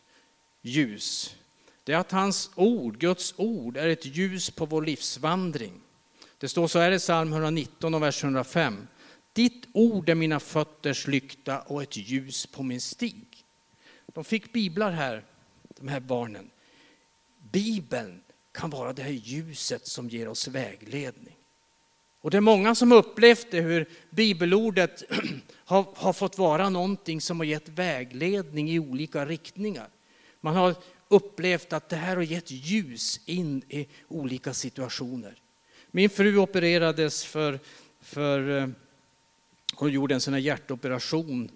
ljus, 0.62 1.36
det 1.84 1.92
är 1.92 1.96
att 1.96 2.12
hans 2.12 2.50
ord, 2.54 2.98
Guds 2.98 3.34
ord, 3.36 3.76
är 3.76 3.88
ett 3.88 4.06
ljus 4.06 4.50
på 4.50 4.66
vår 4.66 4.82
livsvandring. 4.82 5.80
Det 6.38 6.48
står 6.48 6.68
så 6.68 6.78
här 6.78 6.92
i 6.92 6.98
psalm 6.98 7.32
119 7.32 7.94
och 7.94 8.02
vers 8.02 8.24
105. 8.24 8.86
Ditt 9.32 9.66
ord 9.72 10.08
är 10.08 10.14
mina 10.14 10.40
fötters 10.40 11.06
lykta 11.06 11.60
och 11.60 11.82
ett 11.82 11.96
ljus 11.96 12.46
på 12.46 12.62
min 12.62 12.80
stig. 12.80 13.44
De 14.06 14.24
fick 14.24 14.52
biblar 14.52 14.92
här, 14.92 15.24
de 15.68 15.88
här 15.88 16.00
barnen. 16.00 16.50
Bibeln 17.52 18.20
kan 18.52 18.70
vara 18.70 18.92
det 18.92 19.02
här 19.02 19.10
ljuset 19.10 19.86
som 19.86 20.08
ger 20.08 20.28
oss 20.28 20.48
vägledning. 20.48 21.36
Och 22.20 22.30
det 22.30 22.36
är 22.36 22.40
många 22.40 22.74
som 22.74 22.92
upplevt 22.92 23.50
det, 23.50 23.60
hur 23.60 23.88
bibelordet 24.10 25.02
har, 25.54 25.86
har 25.94 26.12
fått 26.12 26.38
vara 26.38 26.68
någonting 26.68 27.20
som 27.20 27.40
har 27.40 27.44
gett 27.44 27.68
vägledning 27.68 28.70
i 28.70 28.78
olika 28.78 29.26
riktningar. 29.26 29.88
Man 30.40 30.56
har 30.56 30.74
upplevt 31.08 31.72
att 31.72 31.88
det 31.88 31.96
här 31.96 32.16
har 32.16 32.22
gett 32.22 32.50
ljus 32.50 33.20
in 33.26 33.62
i 33.68 33.88
olika 34.08 34.54
situationer. 34.54 35.42
Min 35.96 36.10
fru 36.10 36.38
opererades 36.38 37.24
för, 37.24 37.60
för 38.00 38.58
eh, 38.58 38.68
hon 39.74 39.90
gjorde 39.90 40.14
en 40.14 40.20
sån 40.20 40.34
här 40.34 40.40
hjärtoperation. 40.40 41.50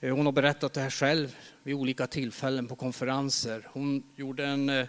Eh, 0.00 0.16
hon 0.16 0.26
har 0.26 0.32
berättat 0.32 0.72
det 0.72 0.80
här 0.80 0.90
själv 0.90 1.36
vid 1.62 1.74
olika 1.74 2.06
tillfällen 2.06 2.66
på 2.66 2.76
konferenser. 2.76 3.68
Hon 3.72 4.02
gjorde 4.16 4.46
en, 4.46 4.68
eh, 4.68 4.86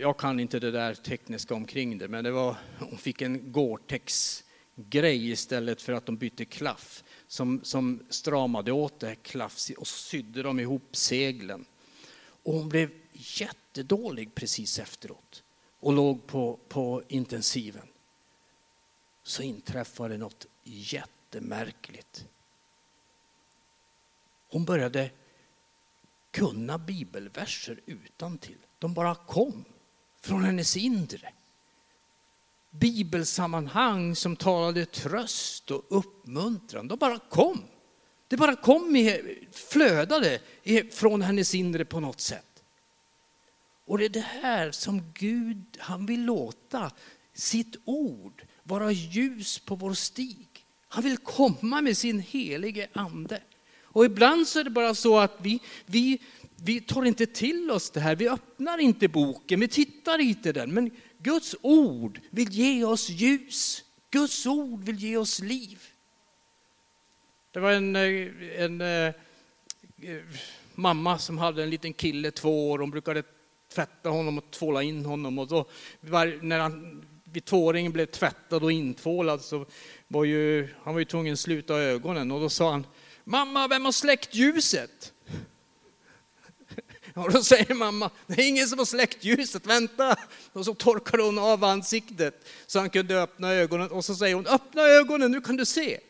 jag 0.00 0.18
kan 0.18 0.40
inte 0.40 0.58
det 0.58 0.70
där 0.70 0.94
tekniska 0.94 1.54
omkring 1.54 1.98
det, 1.98 2.08
men 2.08 2.24
det 2.24 2.30
var, 2.30 2.56
hon 2.78 2.98
fick 2.98 3.22
en 3.22 3.52
Gore-Tex-grej 3.52 5.30
istället 5.30 5.82
för 5.82 5.92
att 5.92 6.06
de 6.06 6.16
bytte 6.16 6.44
klaff 6.44 7.04
som, 7.26 7.60
som 7.64 8.06
stramade 8.08 8.72
åt 8.72 9.00
det 9.00 9.06
här 9.06 9.14
klaff 9.14 9.70
och 9.78 9.88
sydde 9.88 10.42
de 10.42 10.60
ihop 10.60 10.96
seglen. 10.96 11.64
Och 12.42 12.54
hon 12.54 12.68
blev 12.68 12.90
jättedålig 13.12 14.34
precis 14.34 14.78
efteråt 14.78 15.42
och 15.86 15.92
låg 15.92 16.26
på, 16.26 16.58
på 16.68 17.02
intensiven. 17.08 17.88
Så 19.22 19.42
inträffade 19.42 20.18
något 20.18 20.46
jättemärkligt. 20.64 22.26
Hon 24.50 24.64
började 24.64 25.10
kunna 26.30 26.78
bibelverser 26.78 27.80
utan 27.86 28.38
till. 28.38 28.58
De 28.78 28.94
bara 28.94 29.14
kom 29.14 29.64
från 30.20 30.44
hennes 30.44 30.76
inre. 30.76 31.32
Bibelsammanhang 32.70 34.16
som 34.16 34.36
talade 34.36 34.86
tröst 34.86 35.70
och 35.70 35.84
uppmuntran, 35.88 36.88
de 36.88 36.98
bara 36.98 37.18
kom. 37.18 37.62
Det 38.28 38.36
bara 38.36 38.56
kom, 38.56 39.10
flödade 39.52 40.40
från 40.92 41.22
hennes 41.22 41.54
inre 41.54 41.84
på 41.84 42.00
något 42.00 42.20
sätt. 42.20 42.45
Och 43.86 43.98
det 43.98 44.04
är 44.04 44.08
det 44.08 44.20
här 44.42 44.70
som 44.70 45.12
Gud, 45.14 45.64
han 45.78 46.06
vill 46.06 46.24
låta 46.24 46.90
sitt 47.34 47.76
ord 47.84 48.42
vara 48.62 48.92
ljus 48.92 49.58
på 49.58 49.74
vår 49.74 49.94
stig. 49.94 50.48
Han 50.88 51.04
vill 51.04 51.18
komma 51.18 51.80
med 51.80 51.96
sin 51.96 52.20
helige 52.20 52.88
ande. 52.92 53.42
Och 53.82 54.04
ibland 54.04 54.48
så 54.48 54.58
är 54.58 54.64
det 54.64 54.70
bara 54.70 54.94
så 54.94 55.18
att 55.18 55.36
vi, 55.42 55.60
vi, 55.86 56.18
vi 56.56 56.80
tar 56.80 57.04
inte 57.04 57.26
till 57.26 57.70
oss 57.70 57.90
det 57.90 58.00
här, 58.00 58.16
vi 58.16 58.28
öppnar 58.28 58.78
inte 58.78 59.08
boken, 59.08 59.60
vi 59.60 59.68
tittar 59.68 60.18
inte 60.18 60.52
den. 60.52 60.74
Men 60.74 60.90
Guds 61.18 61.56
ord 61.60 62.20
vill 62.30 62.52
ge 62.52 62.84
oss 62.84 63.10
ljus. 63.10 63.84
Guds 64.10 64.46
ord 64.46 64.84
vill 64.84 64.98
ge 64.98 65.16
oss 65.16 65.40
liv. 65.40 65.82
Det 67.50 67.60
var 67.60 67.72
en, 67.72 67.96
eh, 67.96 68.62
en, 68.62 68.80
en 68.80 69.14
mamma 70.74 71.18
som 71.18 71.38
hade 71.38 71.62
en 71.62 71.70
liten 71.70 71.92
kille, 71.92 72.30
två 72.30 72.70
år, 72.70 72.78
hon 72.78 72.90
brukade 72.90 73.22
tvätta 73.74 74.08
honom 74.08 74.38
och 74.38 74.50
tvåla 74.50 74.82
in 74.82 75.04
honom. 75.04 75.38
Och 75.38 75.46
då, 75.46 75.66
när 76.40 76.58
han 76.58 77.04
vid 77.24 77.44
tvååringen 77.44 77.92
blev 77.92 78.06
tvättad 78.06 78.62
och 78.62 78.72
intvålad 78.72 79.42
så 79.42 79.66
var 80.08 80.24
ju, 80.24 80.68
han 80.82 80.94
var 80.94 80.98
ju 80.98 81.04
tvungen 81.04 81.32
att 81.32 81.40
sluta 81.40 81.74
ögonen 81.74 82.30
och 82.30 82.40
då 82.40 82.48
sa 82.48 82.70
han, 82.70 82.86
mamma 83.24 83.68
vem 83.68 83.84
har 83.84 83.92
släckt 83.92 84.34
ljuset? 84.34 85.12
Och 87.14 87.32
då 87.32 87.42
säger 87.42 87.74
mamma, 87.74 88.10
det 88.26 88.42
är 88.42 88.48
ingen 88.48 88.68
som 88.68 88.78
har 88.78 88.86
släckt 88.86 89.24
ljuset, 89.24 89.66
vänta! 89.66 90.16
Och 90.52 90.64
så 90.64 90.74
torkade 90.74 91.22
hon 91.22 91.38
av 91.38 91.64
ansiktet 91.64 92.46
så 92.66 92.78
han 92.78 92.90
kunde 92.90 93.22
öppna 93.22 93.52
ögonen 93.52 93.90
och 93.90 94.04
så 94.04 94.14
säger 94.14 94.34
hon, 94.34 94.46
öppna 94.46 94.82
ögonen, 94.82 95.30
nu 95.30 95.40
kan 95.40 95.56
du 95.56 95.64
se. 95.64 96.00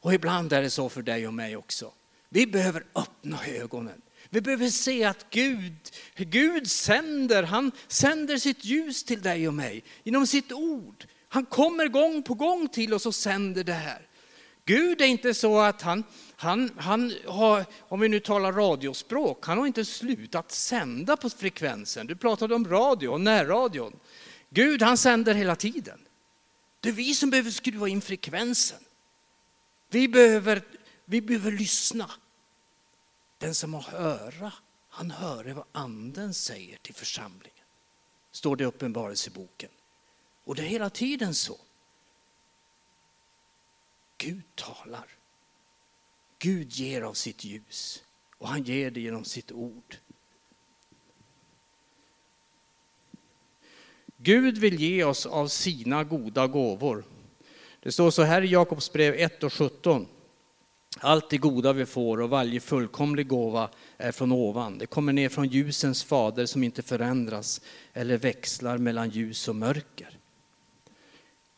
Och 0.00 0.14
ibland 0.14 0.52
är 0.52 0.62
det 0.62 0.70
så 0.70 0.88
för 0.88 1.02
dig 1.02 1.26
och 1.26 1.34
mig 1.34 1.56
också. 1.56 1.92
Vi 2.28 2.46
behöver 2.46 2.84
öppna 2.94 3.46
ögonen. 3.46 4.02
Vi 4.30 4.40
behöver 4.40 4.68
se 4.68 5.04
att 5.04 5.30
Gud, 5.30 5.76
Gud 6.16 6.70
sänder, 6.70 7.42
han 7.42 7.72
sänder 7.88 8.36
sitt 8.36 8.64
ljus 8.64 9.04
till 9.04 9.22
dig 9.22 9.48
och 9.48 9.54
mig 9.54 9.84
genom 10.04 10.26
sitt 10.26 10.52
ord. 10.52 11.06
Han 11.28 11.46
kommer 11.46 11.88
gång 11.88 12.22
på 12.22 12.34
gång 12.34 12.68
till 12.68 12.94
oss 12.94 13.06
och 13.06 13.14
sänder 13.14 13.64
det 13.64 13.72
här. 13.72 14.08
Gud 14.64 15.00
är 15.00 15.06
inte 15.06 15.34
så 15.34 15.60
att 15.60 15.82
han, 15.82 16.04
han, 16.36 16.70
han 16.76 17.14
har, 17.26 17.64
om 17.80 18.00
vi 18.00 18.08
nu 18.08 18.20
talar 18.20 18.52
radiospråk, 18.52 19.46
han 19.46 19.58
har 19.58 19.66
inte 19.66 19.84
slutat 19.84 20.52
sända 20.52 21.16
på 21.16 21.30
frekvensen. 21.30 22.06
Du 22.06 22.16
pratade 22.16 22.54
om 22.54 22.68
radio 22.68 23.08
och 23.08 23.20
närradion. 23.20 23.98
Gud 24.50 24.82
han 24.82 24.96
sänder 24.96 25.34
hela 25.34 25.56
tiden. 25.56 25.98
Det 26.80 26.88
är 26.88 26.92
vi 26.92 27.14
som 27.14 27.30
behöver 27.30 27.50
skruva 27.50 27.88
in 27.88 28.00
frekvensen. 28.00 28.78
Vi 29.90 30.08
behöver, 30.08 30.62
vi 31.04 31.20
behöver 31.22 31.52
lyssna. 31.52 32.10
Den 33.38 33.54
som 33.54 33.74
har 33.74 33.82
höra, 33.82 34.52
han 34.88 35.10
hör 35.10 35.44
vad 35.44 35.64
anden 35.72 36.34
säger 36.34 36.78
till 36.78 36.94
församlingen. 36.94 37.64
Står 38.30 38.56
det 38.56 38.64
i 38.64 38.66
Uppenbarelseboken. 38.66 39.70
Och 40.44 40.54
det 40.54 40.62
är 40.62 40.66
hela 40.66 40.90
tiden 40.90 41.34
så. 41.34 41.56
Gud 44.18 44.42
talar. 44.54 45.06
Gud 46.38 46.72
ger 46.72 47.02
av 47.02 47.14
sitt 47.14 47.44
ljus 47.44 48.04
och 48.38 48.48
han 48.48 48.62
ger 48.62 48.90
det 48.90 49.00
genom 49.00 49.24
sitt 49.24 49.52
ord. 49.52 49.96
Gud 54.16 54.58
vill 54.58 54.80
ge 54.80 55.04
oss 55.04 55.26
av 55.26 55.48
sina 55.48 56.04
goda 56.04 56.46
gåvor. 56.46 57.04
Det 57.80 57.92
står 57.92 58.10
så 58.10 58.22
här 58.22 58.42
i 58.42 58.46
Jakobs 58.46 58.92
brev 58.92 59.14
1 59.14 59.42
och 59.42 59.52
17. 59.52 60.08
Allt 61.00 61.30
det 61.30 61.38
goda 61.38 61.72
vi 61.72 61.86
får 61.86 62.20
och 62.20 62.30
varje 62.30 62.60
fullkomlig 62.60 63.28
gåva 63.28 63.70
är 63.96 64.12
från 64.12 64.32
ovan. 64.32 64.78
Det 64.78 64.86
kommer 64.86 65.12
ner 65.12 65.28
från 65.28 65.48
ljusens 65.48 66.04
fader 66.04 66.46
som 66.46 66.64
inte 66.64 66.82
förändras 66.82 67.60
eller 67.92 68.16
växlar 68.16 68.78
mellan 68.78 69.10
ljus 69.10 69.48
och 69.48 69.56
mörker. 69.56 70.18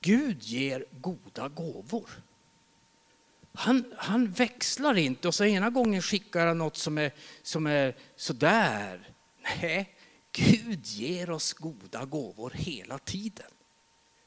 Gud 0.01 0.43
ger 0.43 0.85
goda 0.91 1.49
gåvor. 1.49 2.11
Han, 3.53 3.85
han 3.97 4.31
växlar 4.31 4.99
inte 4.99 5.29
och 5.29 5.35
så 5.35 5.45
ena 5.45 5.71
gången 5.71 6.03
skickar 6.03 6.47
han 6.47 6.59
något 6.59 6.77
som 6.77 6.99
är, 6.99 7.13
som 7.43 7.67
är 7.67 7.97
sådär. 8.17 9.09
Nej, 9.43 9.95
Gud 10.33 10.87
ger 10.87 11.31
oss 11.31 11.53
goda 11.53 12.05
gåvor 12.05 12.53
hela 12.55 12.99
tiden. 12.99 13.51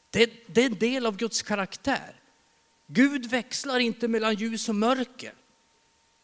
Det, 0.10 0.32
det 0.48 0.62
är 0.62 0.66
en 0.66 0.78
del 0.78 1.06
av 1.06 1.18
Guds 1.18 1.42
karaktär. 1.42 2.23
Gud 2.88 3.26
växlar 3.26 3.80
inte 3.80 4.08
mellan 4.08 4.36
ljus 4.36 4.70
och 4.70 4.76
mörker. 4.76 5.34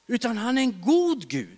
Utan 0.07 0.37
han 0.37 0.57
är 0.57 0.61
en 0.61 0.81
god 0.81 1.27
Gud. 1.27 1.57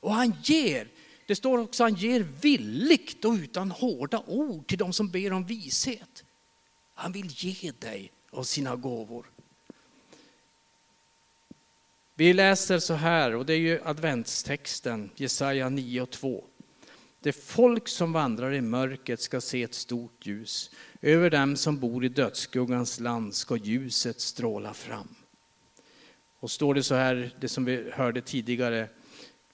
Och 0.00 0.14
han 0.14 0.34
ger, 0.42 0.88
det 1.26 1.36
står 1.36 1.58
också 1.58 1.82
han 1.82 1.94
ger 1.94 2.20
villigt 2.20 3.24
och 3.24 3.32
utan 3.32 3.70
hårda 3.70 4.22
ord 4.26 4.66
till 4.66 4.78
de 4.78 4.92
som 4.92 5.08
ber 5.10 5.32
om 5.32 5.44
vishet. 5.44 6.24
Han 6.94 7.12
vill 7.12 7.26
ge 7.28 7.72
dig 7.78 8.12
av 8.30 8.42
sina 8.42 8.76
gåvor. 8.76 9.26
Vi 12.14 12.32
läser 12.32 12.78
så 12.78 12.94
här, 12.94 13.34
och 13.34 13.46
det 13.46 13.52
är 13.52 13.58
ju 13.58 13.80
adventstexten, 13.84 15.10
Jesaja 15.16 15.68
9 15.68 16.02
och 16.02 16.10
2. 16.10 16.44
Det 17.20 17.32
folk 17.32 17.88
som 17.88 18.12
vandrar 18.12 18.54
i 18.54 18.60
mörkret 18.60 19.20
ska 19.20 19.40
se 19.40 19.62
ett 19.62 19.74
stort 19.74 20.26
ljus. 20.26 20.70
Över 21.04 21.30
dem 21.30 21.56
som 21.56 21.78
bor 21.78 22.04
i 22.04 22.08
dödsskuggans 22.08 23.00
land 23.00 23.34
ska 23.34 23.56
ljuset 23.56 24.20
stråla 24.20 24.74
fram. 24.74 25.14
Och 26.40 26.50
står 26.50 26.74
det 26.74 26.82
så 26.82 26.94
här, 26.94 27.34
det 27.40 27.48
som 27.48 27.64
vi 27.64 27.90
hörde 27.90 28.20
tidigare, 28.20 28.88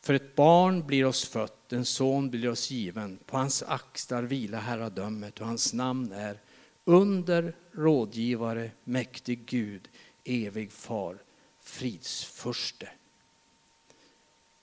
För 0.00 0.14
ett 0.14 0.36
barn 0.36 0.86
blir 0.86 1.04
oss 1.04 1.28
fött, 1.28 1.72
en 1.72 1.84
son 1.84 2.30
blir 2.30 2.50
oss 2.50 2.70
given. 2.70 3.18
På 3.26 3.36
hans 3.36 3.62
axlar 3.62 4.22
vilar 4.22 4.60
herradömet 4.60 5.40
och 5.40 5.46
hans 5.46 5.74
namn 5.74 6.12
är 6.12 6.40
under, 6.84 7.56
rådgivare, 7.72 8.70
mäktig 8.84 9.46
Gud, 9.46 9.88
evig 10.24 10.72
far, 10.72 11.18
fridsförste. 11.60 12.88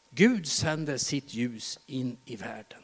Gud 0.10 0.48
sänder 0.48 0.98
sitt 0.98 1.34
ljus 1.34 1.80
in 1.86 2.18
i 2.26 2.36
världen. 2.36 2.82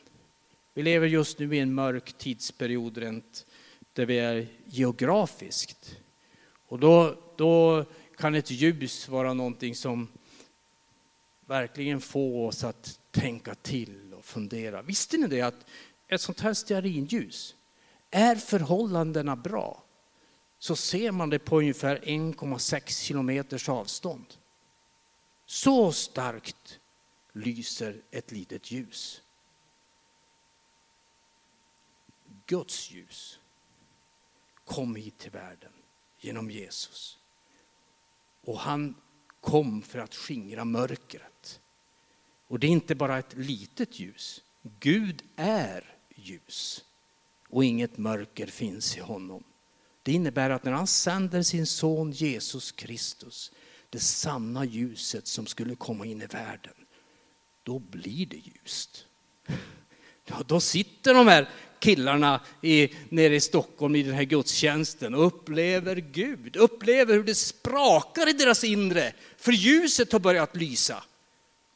Vi 0.73 0.83
lever 0.83 1.07
just 1.07 1.39
nu 1.39 1.55
i 1.55 1.59
en 1.59 1.73
mörk 1.73 2.13
tidsperiod 2.17 2.97
rent 2.97 3.45
där 3.93 4.05
vi 4.05 4.19
är 4.19 4.47
geografiskt. 4.65 5.97
Och 6.67 6.79
då, 6.79 7.17
då 7.35 7.85
kan 8.17 8.35
ett 8.35 8.51
ljus 8.51 9.09
vara 9.09 9.33
någonting 9.33 9.75
som 9.75 10.07
verkligen 11.45 12.01
får 12.01 12.47
oss 12.47 12.63
att 12.63 12.99
tänka 13.11 13.55
till 13.55 14.13
och 14.13 14.25
fundera. 14.25 14.81
Visste 14.81 15.17
ni 15.17 15.27
det 15.27 15.41
att 15.41 15.65
ett 16.07 16.21
sånt 16.21 16.39
här 16.39 16.53
stearinljus, 16.53 17.55
är 18.11 18.35
förhållandena 18.35 19.35
bra 19.35 19.83
så 20.59 20.75
ser 20.75 21.11
man 21.11 21.29
det 21.29 21.39
på 21.39 21.57
ungefär 21.57 21.97
1,6 21.97 22.89
kilometers 22.89 23.69
avstånd. 23.69 24.25
Så 25.45 25.91
starkt 25.91 26.79
lyser 27.33 28.01
ett 28.11 28.31
litet 28.31 28.71
ljus. 28.71 29.21
Guds 32.45 32.91
ljus 32.91 33.39
kom 34.65 34.95
hit 34.95 35.17
till 35.17 35.31
världen 35.31 35.71
genom 36.19 36.51
Jesus. 36.51 37.17
Och 38.41 38.59
han 38.59 38.95
kom 39.41 39.81
för 39.81 39.99
att 39.99 40.15
skingra 40.15 40.65
mörkret. 40.65 41.59
Och 42.47 42.59
det 42.59 42.67
är 42.67 42.71
inte 42.71 42.95
bara 42.95 43.19
ett 43.19 43.33
litet 43.33 43.99
ljus. 43.99 44.41
Gud 44.79 45.23
är 45.35 45.95
ljus 46.15 46.85
och 47.49 47.63
inget 47.63 47.97
mörker 47.97 48.47
finns 48.47 48.97
i 48.97 48.99
honom. 48.99 49.43
Det 50.03 50.11
innebär 50.11 50.49
att 50.49 50.63
när 50.63 50.71
han 50.71 50.87
sänder 50.87 51.41
sin 51.41 51.67
son 51.67 52.11
Jesus 52.11 52.71
Kristus, 52.71 53.51
det 53.89 53.99
sanna 53.99 54.65
ljuset 54.65 55.27
som 55.27 55.45
skulle 55.45 55.75
komma 55.75 56.05
in 56.05 56.21
i 56.21 56.25
världen, 56.25 56.73
då 57.63 57.79
blir 57.79 58.25
det 58.25 58.37
ljust. 58.37 59.05
Ja, 60.25 60.43
då 60.47 60.59
sitter 60.59 61.13
de 61.13 61.27
här 61.27 61.49
killarna 61.83 62.41
i, 62.61 62.89
nere 63.09 63.35
i 63.35 63.39
Stockholm 63.39 63.95
i 63.95 64.03
den 64.03 64.13
här 64.13 64.23
gudstjänsten 64.23 65.15
och 65.15 65.27
upplever 65.27 65.95
Gud, 65.95 66.55
upplever 66.55 67.13
hur 67.13 67.23
det 67.23 67.35
sprakar 67.35 68.29
i 68.29 68.33
deras 68.33 68.63
inre. 68.63 69.13
För 69.37 69.51
ljuset 69.51 70.11
har 70.11 70.19
börjat 70.19 70.55
lysa. 70.55 71.03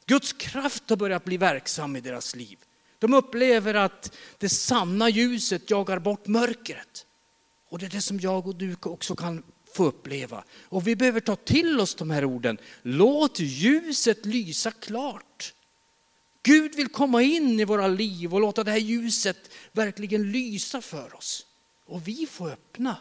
Guds 0.06 0.32
kraft 0.32 0.90
har 0.90 0.96
börjat 0.96 1.24
bli 1.24 1.36
verksam 1.36 1.96
i 1.96 2.00
deras 2.00 2.36
liv. 2.36 2.58
De 2.98 3.14
upplever 3.14 3.74
att 3.74 4.16
det 4.38 4.48
sanna 4.48 5.08
ljuset 5.08 5.70
jagar 5.70 5.98
bort 5.98 6.26
mörkret. 6.26 7.06
Och 7.70 7.78
det 7.78 7.86
är 7.86 7.90
det 7.90 8.00
som 8.00 8.20
jag 8.20 8.46
och 8.46 8.56
du 8.56 8.76
också 8.82 9.16
kan 9.16 9.42
få 9.74 9.84
uppleva. 9.84 10.44
Och 10.62 10.86
vi 10.86 10.96
behöver 10.96 11.20
ta 11.20 11.36
till 11.36 11.80
oss 11.80 11.94
de 11.94 12.10
här 12.10 12.24
orden. 12.24 12.58
Låt 12.82 13.40
ljuset 13.40 14.26
lysa 14.26 14.70
klart. 14.70 15.54
Gud 16.48 16.74
vill 16.74 16.88
komma 16.88 17.22
in 17.22 17.60
i 17.60 17.64
våra 17.64 17.88
liv 17.88 18.34
och 18.34 18.40
låta 18.40 18.64
det 18.64 18.70
här 18.70 18.78
ljuset 18.78 19.50
verkligen 19.72 20.32
lysa 20.32 20.80
för 20.80 21.16
oss. 21.16 21.46
Och 21.86 22.08
vi 22.08 22.26
får 22.26 22.50
öppna. 22.50 22.96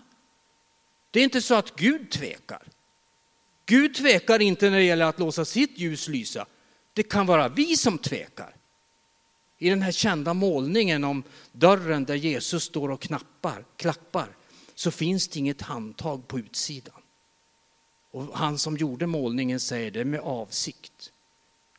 Det 1.11 1.19
är 1.19 1.23
inte 1.23 1.41
så 1.41 1.55
att 1.55 1.75
Gud 1.75 2.11
tvekar. 2.11 2.67
Gud 3.65 3.95
tvekar 3.95 4.41
inte 4.41 4.69
när 4.69 4.77
det 4.77 4.83
gäller 4.83 5.05
att 5.05 5.19
låsa 5.19 5.45
sitt 5.45 5.79
ljus 5.79 6.07
lysa. 6.07 6.45
Det 6.93 7.03
kan 7.03 7.25
vara 7.25 7.49
vi 7.49 7.77
som 7.77 7.97
tvekar. 7.97 8.55
I 9.57 9.69
den 9.69 9.81
här 9.81 9.91
kända 9.91 10.33
målningen 10.33 11.03
om 11.03 11.23
dörren 11.51 12.05
där 12.05 12.15
Jesus 12.15 12.63
står 12.63 12.91
och 12.91 13.01
knappar, 13.01 13.65
klappar 13.75 14.27
så 14.75 14.91
finns 14.91 15.27
det 15.27 15.39
inget 15.39 15.61
handtag 15.61 16.27
på 16.27 16.39
utsidan. 16.39 17.01
Och 18.11 18.37
han 18.37 18.57
som 18.57 18.77
gjorde 18.77 19.07
målningen 19.07 19.59
säger 19.59 19.91
det 19.91 20.05
med 20.05 20.19
avsikt. 20.19 21.11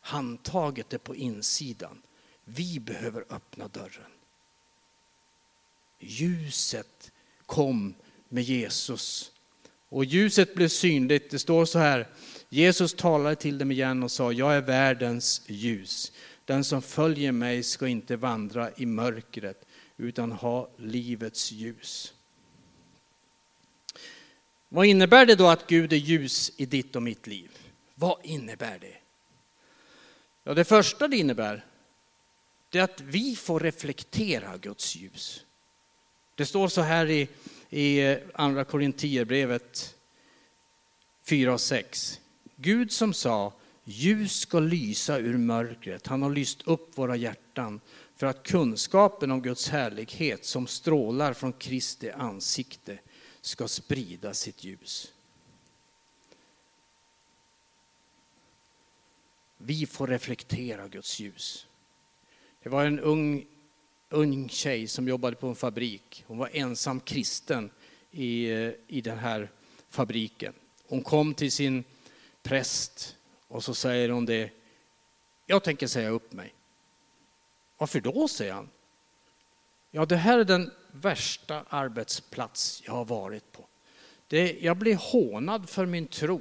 Handtaget 0.08 0.92
är 0.92 0.98
på 0.98 1.16
insidan. 1.16 2.02
Vi 2.44 2.80
behöver 2.80 3.24
öppna 3.30 3.68
dörren. 3.68 4.10
Ljuset 5.98 7.12
kom 7.46 7.94
med 8.28 8.44
Jesus. 8.44 9.32
Och 9.88 10.04
ljuset 10.04 10.54
blev 10.54 10.68
synligt. 10.68 11.30
Det 11.30 11.38
står 11.38 11.64
så 11.64 11.78
här. 11.78 12.08
Jesus 12.48 12.94
talade 12.94 13.36
till 13.36 13.58
dem 13.58 13.70
igen 13.70 14.02
och 14.02 14.10
sa, 14.10 14.32
jag 14.32 14.56
är 14.56 14.60
världens 14.60 15.42
ljus. 15.46 16.12
Den 16.44 16.64
som 16.64 16.82
följer 16.82 17.32
mig 17.32 17.62
ska 17.62 17.88
inte 17.88 18.16
vandra 18.16 18.70
i 18.76 18.86
mörkret 18.86 19.64
utan 19.96 20.32
ha 20.32 20.70
livets 20.76 21.52
ljus. 21.52 22.14
Vad 24.68 24.86
innebär 24.86 25.26
det 25.26 25.34
då 25.34 25.46
att 25.46 25.66
Gud 25.66 25.92
är 25.92 25.96
ljus 25.96 26.52
i 26.56 26.66
ditt 26.66 26.96
och 26.96 27.02
mitt 27.02 27.26
liv? 27.26 27.50
Vad 27.94 28.18
innebär 28.22 28.78
det? 28.78 28.96
Ja, 30.48 30.54
det 30.54 30.64
första 30.64 31.08
det 31.08 31.16
innebär 31.16 31.64
det 32.70 32.78
är 32.78 32.82
att 32.82 33.00
vi 33.00 33.36
får 33.36 33.60
reflektera 33.60 34.56
Guds 34.56 34.96
ljus. 34.96 35.44
Det 36.34 36.46
står 36.46 36.68
så 36.68 36.80
här 36.80 37.10
i, 37.10 37.28
i 37.70 37.98
eh, 37.98 38.18
andra 38.34 38.64
Korintierbrevet 38.64 39.96
4 41.24 41.52
och 41.52 41.60
6. 41.60 42.20
Gud 42.56 42.92
som 42.92 43.14
sa 43.14 43.52
ljus 43.84 44.40
ska 44.40 44.60
lysa 44.60 45.18
ur 45.18 45.36
mörkret. 45.36 46.06
Han 46.06 46.22
har 46.22 46.30
lyst 46.30 46.62
upp 46.62 46.98
våra 46.98 47.16
hjärtan 47.16 47.80
för 48.16 48.26
att 48.26 48.42
kunskapen 48.42 49.30
om 49.30 49.42
Guds 49.42 49.68
härlighet 49.68 50.44
som 50.44 50.66
strålar 50.66 51.32
från 51.32 51.52
Kristi 51.52 52.10
ansikte 52.10 52.98
ska 53.40 53.68
sprida 53.68 54.34
sitt 54.34 54.64
ljus. 54.64 55.12
Vi 59.58 59.86
får 59.86 60.06
reflektera 60.06 60.88
Guds 60.88 61.20
ljus. 61.20 61.66
Det 62.62 62.68
var 62.68 62.84
en 62.84 63.00
ung, 63.00 63.46
ung 64.08 64.48
tjej 64.48 64.88
som 64.88 65.08
jobbade 65.08 65.36
på 65.36 65.48
en 65.48 65.54
fabrik. 65.54 66.24
Hon 66.26 66.38
var 66.38 66.50
ensam 66.52 67.00
kristen 67.00 67.70
i, 68.10 68.50
eh, 68.50 68.72
i 68.86 69.00
den 69.00 69.18
här 69.18 69.50
fabriken. 69.90 70.52
Hon 70.88 71.02
kom 71.02 71.34
till 71.34 71.52
sin 71.52 71.84
präst 72.42 73.16
och 73.48 73.64
så 73.64 73.74
säger 73.74 74.08
hon 74.08 74.26
det. 74.26 74.50
Jag 75.46 75.64
tänker 75.64 75.86
säga 75.86 76.08
upp 76.08 76.32
mig. 76.32 76.54
Varför 77.78 78.00
då, 78.00 78.28
säger 78.28 78.52
han. 78.52 78.68
Ja, 79.90 80.06
det 80.06 80.16
här 80.16 80.38
är 80.38 80.44
den 80.44 80.70
värsta 80.92 81.64
arbetsplats 81.68 82.82
jag 82.86 82.92
har 82.92 83.04
varit 83.04 83.52
på. 83.52 83.66
Det, 84.26 84.58
jag 84.60 84.76
blir 84.76 84.96
hånad 84.96 85.68
för 85.68 85.86
min 85.86 86.06
tro. 86.06 86.40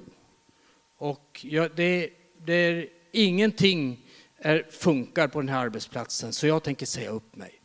Och 0.98 1.46
jag, 1.50 1.76
det, 1.76 2.10
det 2.38 2.54
är 2.54 2.90
ingenting 3.18 4.06
är, 4.38 4.68
funkar 4.72 5.28
på 5.28 5.40
den 5.40 5.50
här 5.50 5.60
arbetsplatsen, 5.60 6.34
så 6.34 6.48
jag 6.48 6.64
tänker 6.64 6.86
säga 6.86 7.10
upp 7.10 7.36
mig. 7.36 7.62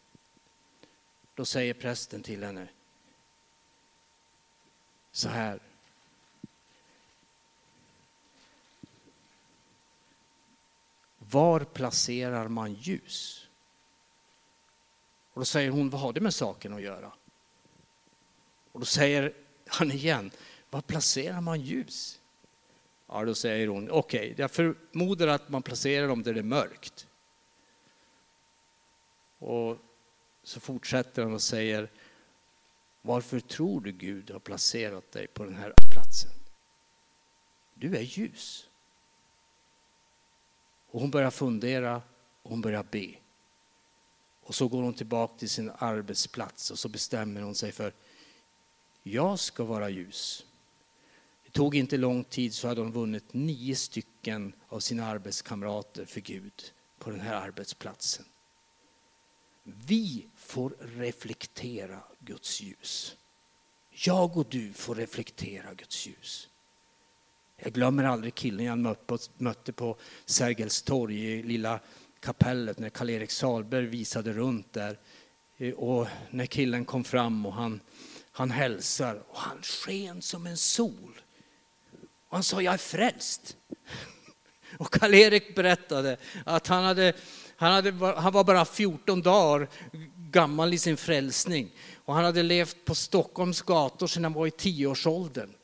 Då 1.35 1.45
säger 1.45 1.75
prästen 1.75 2.23
till 2.23 2.45
henne 2.45 2.69
så 5.13 5.29
här. 5.29 5.61
Var 11.19 11.61
placerar 11.61 12.49
man 12.49 12.73
ljus? 12.73 13.49
Och 15.33 15.41
då 15.41 15.45
säger 15.45 15.71
hon, 15.71 15.91
vad 15.91 16.01
har 16.01 16.13
det 16.13 16.21
med 16.21 16.35
saken 16.35 16.73
att 16.73 16.83
göra? 16.83 17.13
Och 18.73 18.81
då 18.81 18.87
säger 18.87 19.35
han 19.67 19.91
igen, 19.91 20.31
var 20.71 20.81
placerar 20.81 21.41
man 21.41 21.61
ljus? 21.61 22.21
Ja, 23.15 23.25
då 23.25 23.35
säger 23.35 23.67
hon, 23.67 23.91
okej, 23.91 24.21
okay, 24.21 24.35
jag 24.37 24.51
förmodar 24.51 25.29
att 25.29 25.49
man 25.49 25.63
placerar 25.63 26.09
dem 26.09 26.23
där 26.23 26.35
det 26.35 26.41
är 26.41 26.45
mörkt. 26.45 27.07
Och 29.39 29.79
så 30.43 30.61
fortsätter 30.61 31.23
han 31.23 31.35
och 31.35 31.43
säger, 31.43 31.91
varför 33.03 33.41
tror 33.41 33.81
du 33.81 33.93
Gud 33.93 34.31
har 34.31 34.39
placerat 34.39 35.13
dig 35.13 35.27
på 35.27 35.45
den 35.45 35.57
här 35.57 35.75
platsen? 35.93 36.31
Du 37.75 37.97
är 37.97 38.01
ljus. 38.01 38.69
Och 40.91 41.01
hon 41.01 41.11
börjar 41.11 41.31
fundera 41.31 42.03
och 42.43 42.51
hon 42.51 42.61
börjar 42.61 42.87
be. 42.91 43.15
Och 44.43 44.55
så 44.55 44.69
går 44.69 44.83
hon 44.83 44.95
tillbaka 44.95 45.39
till 45.39 45.51
sin 45.51 45.71
arbetsplats 45.79 46.71
och 46.71 46.79
så 46.79 46.89
bestämmer 46.89 47.41
hon 47.41 47.55
sig 47.55 47.73
för, 47.73 47.93
jag 49.03 49.39
ska 49.39 49.65
vara 49.65 49.89
ljus. 49.89 50.47
Det 51.53 51.57
tog 51.57 51.75
inte 51.75 51.97
lång 51.97 52.25
tid 52.25 52.55
så 52.55 52.69
hade 52.69 52.81
hon 52.81 52.93
vunnit 52.93 53.35
nio 53.35 53.77
stycken 53.77 54.53
av 54.69 54.81
sina 54.81 55.07
arbetskamrater 55.07 56.05
för 56.05 56.21
Gud 56.21 56.53
på 56.99 57.11
den 57.11 57.21
här 57.21 57.35
arbetsplatsen. 57.35 58.25
Vi 59.63 60.27
får 60.37 60.77
reflektera 60.81 62.03
Guds 62.19 62.61
ljus. 62.61 63.17
Jag 63.91 64.37
och 64.37 64.47
du 64.49 64.73
får 64.73 64.95
reflektera 64.95 65.75
Guds 65.75 66.07
ljus. 66.07 66.49
Jag 67.57 67.73
glömmer 67.73 68.05
aldrig 68.05 68.35
killen 68.35 68.67
jag 68.67 68.97
mötte 69.37 69.73
på 69.73 69.97
Sergels 70.27 70.83
torg 70.83 71.33
i 71.33 71.43
lilla 71.43 71.81
kapellet 72.21 72.79
när 72.79 72.91
Karl-Erik 72.91 73.31
Salberg 73.31 73.87
visade 73.87 74.33
runt 74.33 74.73
där. 74.73 74.99
Och 75.77 76.07
när 76.31 76.47
killen 76.47 76.85
kom 76.85 77.05
fram 77.05 77.47
och 77.47 77.55
han, 77.55 77.81
han 78.31 78.51
hälsar 78.51 79.23
och 79.29 79.39
han 79.39 79.63
sken 79.63 80.23
som 80.23 80.47
en 80.47 80.57
sol. 80.57 81.23
Och 82.33 82.37
han 82.37 82.45
sa, 82.45 82.63
jag 82.63 82.75
är 82.75 82.79
frälst. 82.79 83.57
Och 84.79 84.93
Karl-Erik 84.93 85.55
berättade 85.55 86.17
att 86.47 86.67
han, 86.67 86.85
hade, 86.85 87.13
han, 87.57 87.73
hade, 87.73 88.21
han 88.21 88.33
var 88.33 88.45
bara 88.45 88.65
14 88.65 89.23
dagar 89.23 89.69
gammal 90.17 90.75
i 90.75 90.79
sin 90.79 90.97
frälsning. 90.97 91.71
Och 92.05 92.15
han 92.15 92.25
hade 92.25 92.43
levt 92.43 92.85
på 92.85 92.95
Stockholms 92.95 93.63
gator 93.63 94.07
sedan 94.07 94.25
han 94.25 94.33
var 94.33 94.47
i 94.47 94.51
tioårsåldern. 94.51 95.55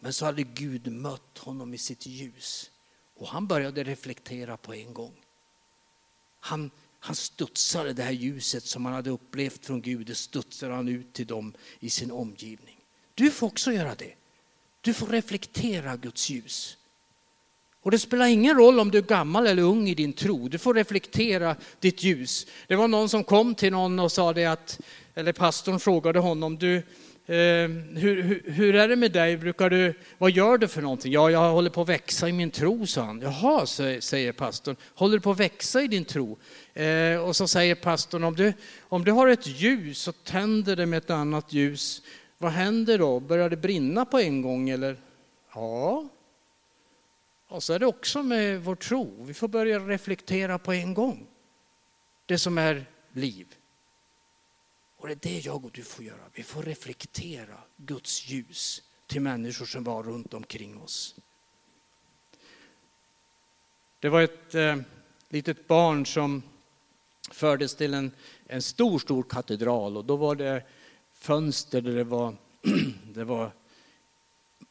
Men 0.00 0.12
så 0.12 0.24
hade 0.24 0.42
Gud 0.42 0.92
mött 0.92 1.38
honom 1.38 1.74
i 1.74 1.78
sitt 1.78 2.06
ljus. 2.06 2.70
Och 3.16 3.28
han 3.28 3.46
började 3.46 3.84
reflektera 3.84 4.56
på 4.56 4.74
en 4.74 4.94
gång. 4.94 5.14
Han, 6.40 6.70
han 6.98 7.16
studsade 7.16 7.92
det 7.92 8.02
här 8.02 8.12
ljuset 8.12 8.64
som 8.64 8.84
han 8.84 8.94
hade 8.94 9.10
upplevt 9.10 9.66
från 9.66 9.82
Gud, 9.82 10.06
det 10.06 10.14
studsade 10.14 10.74
han 10.74 10.88
ut 10.88 11.12
till 11.12 11.26
dem 11.26 11.54
i 11.80 11.90
sin 11.90 12.10
omgivning. 12.10 12.80
Du 13.14 13.30
får 13.30 13.46
också 13.46 13.72
göra 13.72 13.94
det. 13.94 14.14
Du 14.84 14.94
får 14.94 15.06
reflektera 15.06 15.96
Guds 15.96 16.30
ljus. 16.30 16.76
Och 17.82 17.90
det 17.90 17.98
spelar 17.98 18.26
ingen 18.26 18.56
roll 18.56 18.80
om 18.80 18.90
du 18.90 18.98
är 18.98 19.02
gammal 19.02 19.46
eller 19.46 19.62
ung 19.62 19.88
i 19.88 19.94
din 19.94 20.12
tro, 20.12 20.48
du 20.48 20.58
får 20.58 20.74
reflektera 20.74 21.56
ditt 21.80 22.02
ljus. 22.02 22.46
Det 22.66 22.76
var 22.76 22.88
någon 22.88 23.08
som 23.08 23.24
kom 23.24 23.54
till 23.54 23.72
någon 23.72 23.98
och 23.98 24.12
sa 24.12 24.32
det 24.32 24.44
att, 24.44 24.80
eller 25.14 25.32
pastorn 25.32 25.80
frågade 25.80 26.18
honom, 26.18 26.58
du, 26.58 26.82
Eh, 27.26 27.34
hur, 27.94 28.22
hur, 28.22 28.42
hur, 28.46 28.74
är 28.74 28.88
det 28.88 28.96
med 28.96 29.12
dig? 29.12 29.36
Brukar 29.36 29.70
du, 29.70 29.94
vad 30.18 30.30
gör 30.30 30.58
du 30.58 30.68
för 30.68 30.82
någonting? 30.82 31.12
Ja, 31.12 31.30
jag 31.30 31.50
håller 31.50 31.70
på 31.70 31.82
att 31.82 31.88
växa 31.88 32.28
i 32.28 32.32
min 32.32 32.50
tro, 32.50 32.86
sa 32.86 33.02
han. 33.02 33.20
Jaha, 33.20 33.66
säger 34.00 34.32
pastorn. 34.32 34.76
Håller 34.94 35.16
du 35.16 35.20
på 35.20 35.30
att 35.30 35.40
växa 35.40 35.82
i 35.82 35.88
din 35.88 36.04
tro? 36.04 36.38
Eh, 36.74 37.16
och 37.16 37.36
så 37.36 37.48
säger 37.48 37.74
pastorn, 37.74 38.24
om 38.24 38.36
du, 38.36 38.52
om 38.80 39.04
du 39.04 39.12
har 39.12 39.28
ett 39.28 39.46
ljus 39.46 40.08
och 40.08 40.16
tänder 40.24 40.76
det 40.76 40.86
med 40.86 40.96
ett 40.96 41.10
annat 41.10 41.52
ljus, 41.52 42.02
vad 42.44 42.52
händer 42.52 42.98
då? 42.98 43.20
Börjar 43.20 43.50
det 43.50 43.56
brinna 43.56 44.04
på 44.04 44.18
en 44.18 44.42
gång 44.42 44.70
eller? 44.70 44.96
Ja. 45.54 46.08
Och 47.48 47.62
så 47.62 47.72
är 47.72 47.78
det 47.78 47.86
också 47.86 48.22
med 48.22 48.64
vår 48.64 48.74
tro. 48.74 49.24
Vi 49.24 49.34
får 49.34 49.48
börja 49.48 49.78
reflektera 49.78 50.58
på 50.58 50.72
en 50.72 50.94
gång. 50.94 51.26
Det 52.26 52.38
som 52.38 52.58
är 52.58 52.86
liv. 53.12 53.54
Och 54.96 55.06
det 55.06 55.12
är 55.12 55.18
det 55.32 55.38
jag 55.38 55.64
och 55.64 55.70
du 55.70 55.82
får 55.82 56.04
göra. 56.04 56.20
Vi 56.34 56.42
får 56.42 56.62
reflektera 56.62 57.58
Guds 57.76 58.28
ljus 58.28 58.82
till 59.06 59.20
människor 59.20 59.66
som 59.66 59.84
var 59.84 60.02
runt 60.02 60.34
omkring 60.34 60.80
oss. 60.80 61.16
Det 64.00 64.08
var 64.08 64.22
ett 64.22 64.54
eh, 64.54 64.76
litet 65.28 65.68
barn 65.68 66.06
som 66.06 66.42
fördes 67.30 67.74
till 67.74 67.94
en, 67.94 68.10
en 68.46 68.62
stor, 68.62 68.98
stor 68.98 69.22
katedral 69.22 69.96
och 69.96 70.04
då 70.04 70.16
var 70.16 70.34
det 70.34 70.62
fönster 71.24 71.80
där 71.80 71.92
det 71.94 72.04
var, 72.04 72.36
det 73.14 73.24
var 73.24 73.52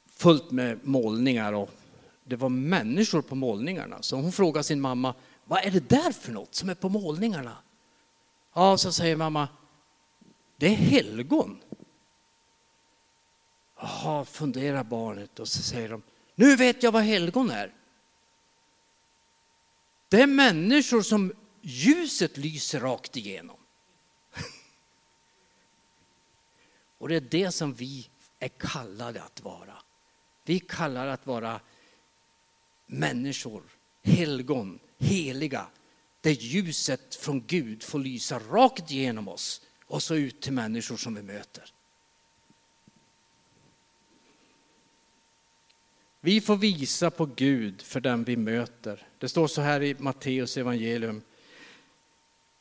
fullt 0.05 0.51
med 0.51 0.87
målningar 0.87 1.53
och 1.53 1.69
det 2.23 2.35
var 2.35 2.49
människor 2.49 3.21
på 3.21 3.35
målningarna. 3.35 4.01
Så 4.01 4.15
hon 4.15 4.31
frågade 4.31 4.63
sin 4.63 4.81
mamma, 4.81 5.15
vad 5.45 5.65
är 5.65 5.71
det 5.71 5.89
där 5.89 6.11
för 6.11 6.31
något 6.31 6.55
som 6.55 6.69
är 6.69 6.75
på 6.75 6.89
målningarna? 6.89 7.57
Ja, 8.53 8.77
så 8.77 8.91
säger 8.91 9.15
mamma, 9.15 9.47
det 10.57 10.65
är 10.65 10.75
helgon. 10.75 11.59
Jaha, 13.79 14.25
funderar 14.25 14.83
barnet 14.83 15.39
och 15.39 15.47
så 15.47 15.61
säger 15.61 15.89
de, 15.89 16.01
nu 16.35 16.55
vet 16.55 16.83
jag 16.83 16.91
vad 16.91 17.03
helgon 17.03 17.49
är. 17.49 17.73
Det 20.09 20.21
är 20.21 20.27
människor 20.27 21.01
som 21.01 21.33
ljuset 21.61 22.37
lyser 22.37 22.79
rakt 22.79 23.17
igenom. 23.17 23.57
Och 27.03 27.09
det 27.09 27.15
är 27.15 27.21
det 27.21 27.51
som 27.51 27.73
vi 27.73 28.09
är 28.39 28.47
kallade 28.47 29.23
att 29.23 29.41
vara. 29.43 29.77
Vi 30.45 30.59
kallar 30.59 31.07
att 31.07 31.27
vara 31.27 31.59
människor, 32.85 33.63
helgon, 34.03 34.79
heliga, 34.99 35.67
där 36.21 36.31
ljuset 36.31 37.15
från 37.15 37.43
Gud 37.47 37.83
får 37.83 37.99
lysa 37.99 38.39
rakt 38.39 38.91
igenom 38.91 39.27
oss 39.27 39.61
och 39.85 40.03
så 40.03 40.15
ut 40.15 40.41
till 40.41 40.53
människor 40.53 40.97
som 40.97 41.15
vi 41.15 41.21
möter. 41.21 41.73
Vi 46.21 46.41
får 46.41 46.55
visa 46.55 47.11
på 47.11 47.25
Gud 47.25 47.81
för 47.81 47.99
den 47.99 48.23
vi 48.23 48.37
möter. 48.37 49.07
Det 49.17 49.29
står 49.29 49.47
så 49.47 49.61
här 49.61 49.83
i 49.83 49.95
Matteus 49.99 50.57
evangelium. 50.57 51.21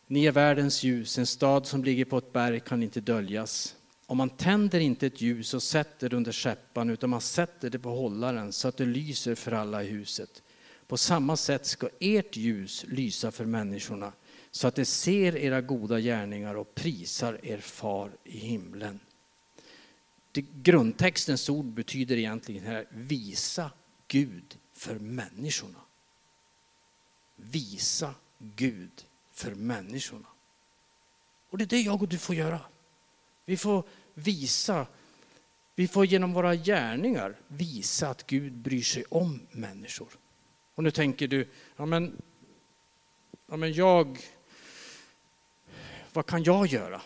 Ni 0.07 0.25
är 0.25 0.33
världens 0.33 0.83
ljus, 0.83 1.19
en 1.19 1.27
stad 1.27 1.67
som 1.67 1.85
ligger 1.85 2.05
på 2.05 2.19
ett 2.19 2.33
berg 2.33 2.61
kan 2.61 2.83
inte 2.83 3.01
döljas. 3.01 3.77
Om 4.13 4.19
man 4.19 4.31
tänder 4.31 4.81
inte 4.81 5.07
ett 5.07 5.21
ljus 5.21 5.55
och 5.55 5.63
sätter 5.63 6.09
det 6.09 6.17
under 6.17 6.33
skäppan 6.33 6.91
utan 6.91 7.11
man 7.11 7.21
sätter 7.21 7.71
det 7.71 7.79
på 7.79 7.91
hållaren 7.91 8.53
så 8.53 8.69
att 8.69 8.77
det 8.77 8.85
lyser 8.85 9.35
för 9.35 9.53
alla 9.53 9.83
i 9.83 9.87
huset. 9.87 10.43
På 10.87 10.97
samma 10.97 11.37
sätt 11.37 11.67
ska 11.67 11.89
ert 12.01 12.37
ljus 12.37 12.85
lysa 12.89 13.31
för 13.31 13.45
människorna 13.45 14.13
så 14.51 14.69
att 14.69 14.75
de 14.75 14.85
ser 14.85 15.37
era 15.37 15.61
goda 15.61 16.01
gärningar 16.01 16.55
och 16.55 16.75
prisar 16.75 17.41
er 17.43 17.59
far 17.59 18.11
i 18.25 18.39
himlen. 18.39 19.01
Det, 20.33 20.45
grundtextens 20.63 21.49
ord 21.49 21.67
betyder 21.67 22.17
egentligen 22.17 22.65
här, 22.65 22.87
visa 22.91 23.71
Gud 24.09 24.59
för 24.73 24.99
människorna. 24.99 25.81
Visa 27.37 28.15
Gud 28.39 29.05
för 29.33 29.55
människorna. 29.55 30.29
Och 31.51 31.59
det 31.59 31.65
är 31.65 31.69
det 31.69 31.81
jag 31.81 32.03
och 32.03 32.09
du 32.09 32.19
får 32.19 32.35
göra. 32.35 32.61
Vi 33.45 33.57
får 33.57 33.85
visa, 34.15 34.87
vi 35.75 35.89
får 35.89 36.07
genom 36.07 36.33
våra 36.33 36.55
gärningar 36.55 37.37
visa 37.49 38.09
att 38.09 38.27
Gud 38.27 38.53
bryr 38.53 38.83
sig 38.83 39.05
om 39.09 39.47
människor. 39.51 40.09
Och 40.75 40.83
nu 40.83 40.91
tänker 40.91 41.29
du, 41.29 41.49
ja 41.77 41.87
men, 41.87 42.23
ja 43.47 43.57
men 43.57 43.73
jag 43.73 44.19
vad 46.13 46.27
kan 46.27 46.43
jag 46.43 46.67
göra? 46.67 47.03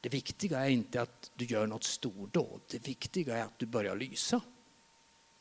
Det 0.00 0.08
viktiga 0.08 0.58
är 0.58 0.68
inte 0.68 1.02
att 1.02 1.30
du 1.34 1.44
gör 1.44 1.66
något 1.66 1.84
stordåd. 1.84 2.60
Det 2.70 2.88
viktiga 2.88 3.36
är 3.36 3.42
att 3.42 3.58
du 3.58 3.66
börjar 3.66 3.96
lysa. 3.96 4.40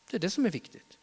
Det 0.10 0.17
är 0.17 0.19
det 0.19 0.30
som 0.30 0.45
är 0.45 0.49
viktigt. 0.49 0.97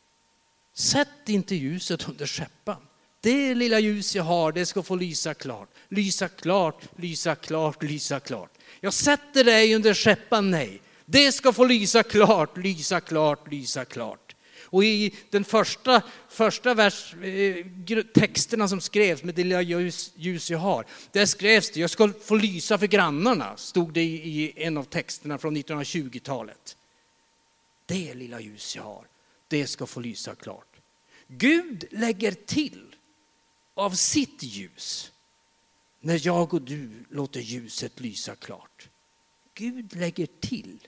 Sätt 0.73 1.29
inte 1.29 1.55
ljuset 1.55 2.09
under 2.09 2.27
skäppan. 2.27 2.87
Det 3.23 3.55
lilla 3.55 3.81
ljus 3.81 4.17
jag 4.17 4.23
har, 4.23 4.53
det 4.53 4.67
ska 4.67 4.83
få 4.83 4.97
lysa 4.97 5.35
klart. 5.35 5.69
Lysa 5.89 6.29
klart, 6.29 6.89
lysa 6.97 7.35
klart, 7.35 7.83
lysa 7.83 8.21
klart. 8.21 8.59
Jag 8.81 8.95
sätter 8.95 9.45
dig 9.45 9.75
under 9.75 9.95
skäppan, 9.95 10.51
nej. 10.51 10.81
Det 11.05 11.33
ska 11.33 11.53
få 11.53 11.65
lysa 11.65 12.03
klart, 12.03 12.57
lysa 12.57 13.01
klart, 13.01 13.53
lysa 13.53 13.85
klart. 13.85 14.37
Och 14.65 14.85
i 14.85 15.15
den 15.31 15.45
första, 15.45 16.03
första 16.29 16.75
vers, 16.75 17.15
eh, 17.15 18.03
texterna 18.15 18.69
som 18.69 18.81
skrevs 18.81 19.23
med 19.23 19.35
det 19.35 19.45
lilla 19.45 19.63
ljus, 19.63 20.13
ljus 20.17 20.51
jag 20.51 20.59
har, 20.59 20.87
där 21.13 21.27
skrevs 21.27 21.71
det, 21.71 21.81
jag 21.81 21.91
ska 21.91 22.13
få 22.25 22.35
lysa 22.35 22.79
för 22.79 22.87
grannarna, 22.87 23.57
stod 23.57 23.93
det 23.93 24.03
i 24.03 24.53
en 24.57 24.77
av 24.77 24.85
texterna 24.85 25.39
från 25.39 25.57
1920-talet. 25.57 26.77
Det 27.87 28.15
lilla 28.15 28.41
ljus 28.41 28.77
jag 28.77 28.83
har, 28.83 29.07
det 29.49 29.67
ska 29.67 29.87
få 29.87 30.01
lysa 30.01 30.35
klart. 30.35 30.77
Gud 31.29 31.85
lägger 31.91 32.33
till 32.33 32.92
av 33.75 33.91
sitt 33.91 34.43
ljus 34.43 35.13
när 36.01 36.27
jag 36.27 36.55
och 36.55 36.63
du 36.63 36.91
låter 37.11 37.41
ljuset 37.41 38.01
lysa 38.01 38.35
klart. 38.35 38.89
Gud 39.55 39.97
lägger 39.97 40.29
till. 40.41 40.79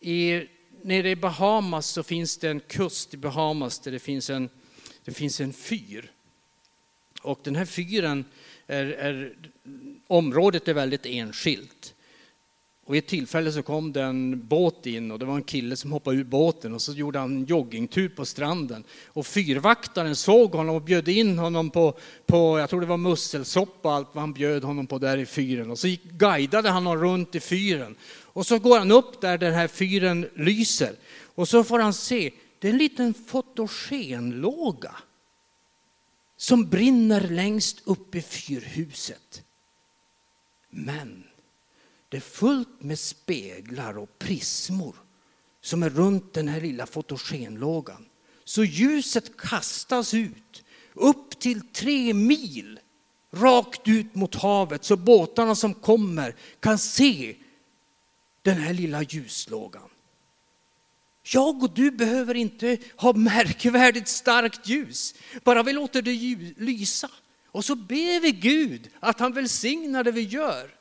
I 0.00 0.46
nere 0.82 1.10
i 1.10 1.16
Bahamas 1.16 1.86
så 1.86 2.02
finns 2.02 2.36
det 2.36 2.50
en 2.50 2.60
kust 2.60 3.14
i 3.14 3.16
Bahamas 3.16 3.78
där 3.78 3.92
det 3.92 3.98
finns 3.98 4.30
en, 4.30 4.50
det 5.04 5.12
finns 5.12 5.40
en 5.40 5.52
fyr. 5.52 6.12
Och 7.22 7.40
den 7.42 7.56
här 7.56 7.64
fyren, 7.64 8.24
är, 8.66 8.86
är, 8.86 9.36
området 10.06 10.68
är 10.68 10.74
väldigt 10.74 11.06
enskilt. 11.06 11.94
Och 12.88 12.94
vid 12.94 13.04
ett 13.04 13.08
tillfälle 13.08 13.52
så 13.52 13.62
kom 13.62 13.92
det 13.92 14.02
en 14.02 14.46
båt 14.46 14.86
in 14.86 15.10
och 15.10 15.18
det 15.18 15.24
var 15.24 15.34
en 15.34 15.42
kille 15.42 15.76
som 15.76 15.92
hoppade 15.92 16.16
ur 16.16 16.24
båten 16.24 16.74
och 16.74 16.82
så 16.82 16.92
gjorde 16.92 17.18
han 17.18 17.36
en 17.36 17.44
joggingtur 17.44 18.08
på 18.08 18.24
stranden. 18.24 18.84
Och 19.06 19.26
fyrvaktaren 19.26 20.16
såg 20.16 20.52
honom 20.52 20.76
och 20.76 20.82
bjöd 20.82 21.08
in 21.08 21.38
honom 21.38 21.70
på, 21.70 21.98
på 22.26 22.58
jag 22.58 22.70
tror 22.70 22.80
det 22.80 22.86
var 22.86 22.96
musselsoppa 22.96 23.90
allt 23.90 24.08
vad 24.12 24.22
han 24.22 24.32
bjöd 24.32 24.64
honom 24.64 24.86
på 24.86 24.98
där 24.98 25.18
i 25.18 25.26
fyren. 25.26 25.70
Och 25.70 25.78
så 25.78 25.88
gick, 25.88 26.04
guidade 26.04 26.70
han 26.70 26.86
honom 26.86 27.02
runt 27.04 27.34
i 27.34 27.40
fyren. 27.40 27.96
Och 28.22 28.46
så 28.46 28.58
går 28.58 28.78
han 28.78 28.90
upp 28.90 29.20
där 29.20 29.38
den 29.38 29.54
här 29.54 29.68
fyren 29.68 30.28
lyser. 30.36 30.92
Och 31.34 31.48
så 31.48 31.64
får 31.64 31.78
han 31.78 31.94
se, 31.94 32.30
det 32.58 32.68
är 32.68 32.72
en 32.72 32.78
liten 32.78 33.14
fotogenlåga 33.14 34.94
som 36.36 36.68
brinner 36.68 37.20
längst 37.20 37.82
upp 37.84 38.14
i 38.14 38.22
fyrhuset. 38.22 39.42
Men 40.70 41.27
det 42.08 42.16
är 42.16 42.20
fullt 42.20 42.82
med 42.82 42.98
speglar 42.98 43.98
och 43.98 44.18
prismor 44.18 44.96
som 45.60 45.82
är 45.82 45.90
runt 45.90 46.34
den 46.34 46.48
här 46.48 46.60
lilla 46.60 46.86
fotogenlågan. 46.86 48.04
Så 48.44 48.64
ljuset 48.64 49.36
kastas 49.36 50.14
ut 50.14 50.64
upp 50.94 51.38
till 51.38 51.60
tre 51.60 52.14
mil 52.14 52.80
rakt 53.30 53.88
ut 53.88 54.14
mot 54.14 54.34
havet 54.34 54.84
så 54.84 54.96
båtarna 54.96 55.54
som 55.54 55.74
kommer 55.74 56.34
kan 56.60 56.78
se 56.78 57.36
den 58.42 58.58
här 58.58 58.72
lilla 58.72 59.02
ljuslågan. 59.02 59.90
Jag 61.22 61.62
och 61.62 61.74
du 61.74 61.90
behöver 61.90 62.34
inte 62.34 62.78
ha 62.96 63.12
märkvärdigt 63.12 64.08
starkt 64.08 64.68
ljus, 64.68 65.14
bara 65.44 65.62
vi 65.62 65.72
låter 65.72 66.02
det 66.02 66.12
lysa. 66.56 67.10
Och 67.46 67.64
så 67.64 67.74
ber 67.74 68.20
vi 68.20 68.32
Gud 68.32 68.90
att 69.00 69.20
han 69.20 69.32
välsignar 69.32 70.04
det 70.04 70.12
vi 70.12 70.22
gör. 70.22 70.77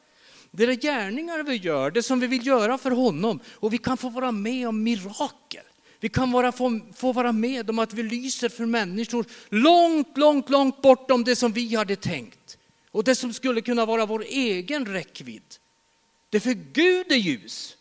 Det 0.57 0.63
är 0.63 0.75
gärningar 0.75 1.43
vi 1.43 1.55
gör, 1.55 1.91
det 1.91 2.03
som 2.03 2.19
vi 2.19 2.27
vill 2.27 2.47
göra 2.47 2.77
för 2.77 2.91
honom. 2.91 3.39
Och 3.53 3.73
vi 3.73 3.77
kan 3.77 3.97
få 3.97 4.09
vara 4.09 4.31
med 4.31 4.67
om 4.67 4.83
mirakel. 4.83 5.63
Vi 5.99 6.09
kan 6.09 6.31
vara, 6.31 6.51
få, 6.51 6.79
få 6.95 7.13
vara 7.13 7.31
med 7.31 7.69
om 7.69 7.79
att 7.79 7.93
vi 7.93 8.03
lyser 8.03 8.49
för 8.49 8.65
människor 8.65 9.25
långt, 9.49 10.17
långt, 10.17 10.49
långt 10.49 10.81
bortom 10.81 11.23
det 11.23 11.35
som 11.35 11.51
vi 11.51 11.75
hade 11.75 11.95
tänkt. 11.95 12.57
Och 12.91 13.03
det 13.03 13.15
som 13.15 13.33
skulle 13.33 13.61
kunna 13.61 13.85
vara 13.85 14.05
vår 14.05 14.23
egen 14.23 14.85
räckvidd. 14.85 15.55
Det 16.29 16.37
är 16.37 16.41
för 16.41 16.73
Gud 16.73 17.11
är 17.11 17.15
ljus. 17.15 17.77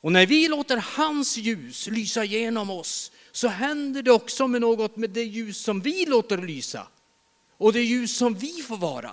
Och 0.00 0.12
när 0.12 0.26
vi 0.26 0.48
låter 0.48 0.76
hans 0.76 1.36
ljus 1.36 1.86
lysa 1.86 2.24
genom 2.24 2.70
oss 2.70 3.12
så 3.32 3.48
händer 3.48 4.02
det 4.02 4.12
också 4.12 4.48
med 4.48 4.60
något 4.60 4.96
med 4.96 5.10
det 5.10 5.24
ljus 5.24 5.58
som 5.58 5.80
vi 5.80 6.06
låter 6.06 6.38
lysa. 6.38 6.86
Och 7.56 7.72
det 7.72 7.82
ljus 7.82 8.16
som 8.16 8.34
vi 8.34 8.52
får 8.52 8.76
vara. 8.76 9.12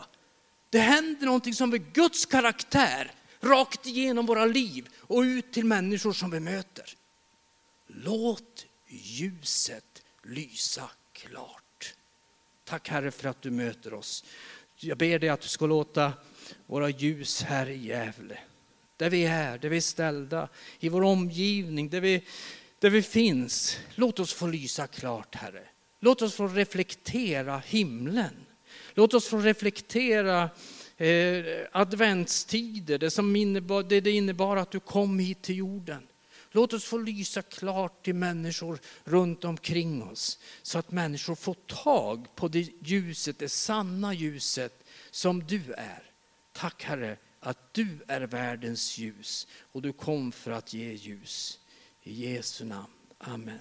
Det 0.70 0.80
händer 0.80 1.26
någonting 1.26 1.54
som 1.54 1.74
är 1.74 1.78
Guds 1.78 2.26
karaktär 2.26 3.12
rakt 3.42 3.86
igenom 3.86 4.26
våra 4.26 4.46
liv 4.46 4.90
och 4.98 5.22
ut 5.22 5.54
till 5.54 5.66
människor 5.66 6.14
som 6.14 6.32
vi 6.32 6.40
möter. 6.40 6.86
Låt 7.88 8.66
ljuset 8.88 10.04
lysa 10.24 10.90
klart. 11.14 11.94
Tack 12.64 12.90
Herre 12.90 13.12
för 13.12 13.30
att 13.30 13.42
du 13.42 13.52
möter 13.52 13.94
oss. 13.94 14.26
Jag 14.76 14.98
ber 14.98 15.20
dig 15.20 15.30
att 15.30 15.42
du 15.42 15.48
ska 15.48 15.66
låta 15.66 16.14
våra 16.66 16.90
ljus 16.90 17.42
här 17.42 17.70
i 17.70 17.88
Gävle, 17.88 18.40
där 18.98 19.10
vi 19.10 19.26
är, 19.26 19.58
där 19.58 19.70
vi 19.70 19.78
är 19.78 19.82
ställda, 19.82 20.50
i 20.80 20.90
vår 20.90 21.02
omgivning, 21.02 21.90
där 21.90 22.02
vi, 22.02 22.24
där 22.80 22.90
vi 22.90 23.02
finns. 23.02 23.80
Låt 23.96 24.20
oss 24.20 24.34
få 24.34 24.48
lysa 24.48 24.88
klart 24.88 25.36
Herre. 25.36 25.64
Låt 26.00 26.22
oss 26.22 26.34
få 26.34 26.48
reflektera 26.48 27.58
himlen. 27.58 28.46
Låt 29.00 29.14
oss 29.14 29.28
få 29.28 29.38
reflektera 29.38 30.50
eh, 30.98 31.44
adventstider, 31.72 32.98
det, 32.98 33.12
som 33.12 33.36
innebar, 33.36 33.84
det, 33.84 34.02
det 34.02 34.12
innebar 34.12 34.58
att 34.58 34.72
du 34.72 34.80
kom 34.80 35.20
hit 35.20 35.42
till 35.42 35.56
jorden. 35.56 36.08
Låt 36.52 36.74
oss 36.74 36.86
få 36.86 36.98
lysa 36.98 37.42
klart 37.42 38.04
till 38.04 38.16
människor 38.16 38.80
runt 39.04 39.44
omkring 39.44 40.04
oss 40.04 40.40
så 40.62 40.80
att 40.80 40.92
människor 40.92 41.36
får 41.36 41.54
tag 41.54 42.36
på 42.36 42.48
det 42.48 42.70
ljuset, 42.82 43.40
det 43.40 43.50
sanna 43.50 44.14
ljuset 44.14 44.84
som 45.12 45.44
du 45.44 45.74
är. 45.78 46.04
Tack 46.54 46.84
Herre 46.84 47.18
att 47.40 47.74
du 47.74 47.88
är 48.08 48.22
världens 48.22 48.98
ljus 48.98 49.48
och 49.72 49.82
du 49.82 49.94
kom 49.94 50.32
för 50.32 50.52
att 50.52 50.74
ge 50.74 50.94
ljus. 50.94 51.60
I 52.04 52.34
Jesu 52.34 52.66
namn. 52.66 52.94
Amen. 53.18 53.60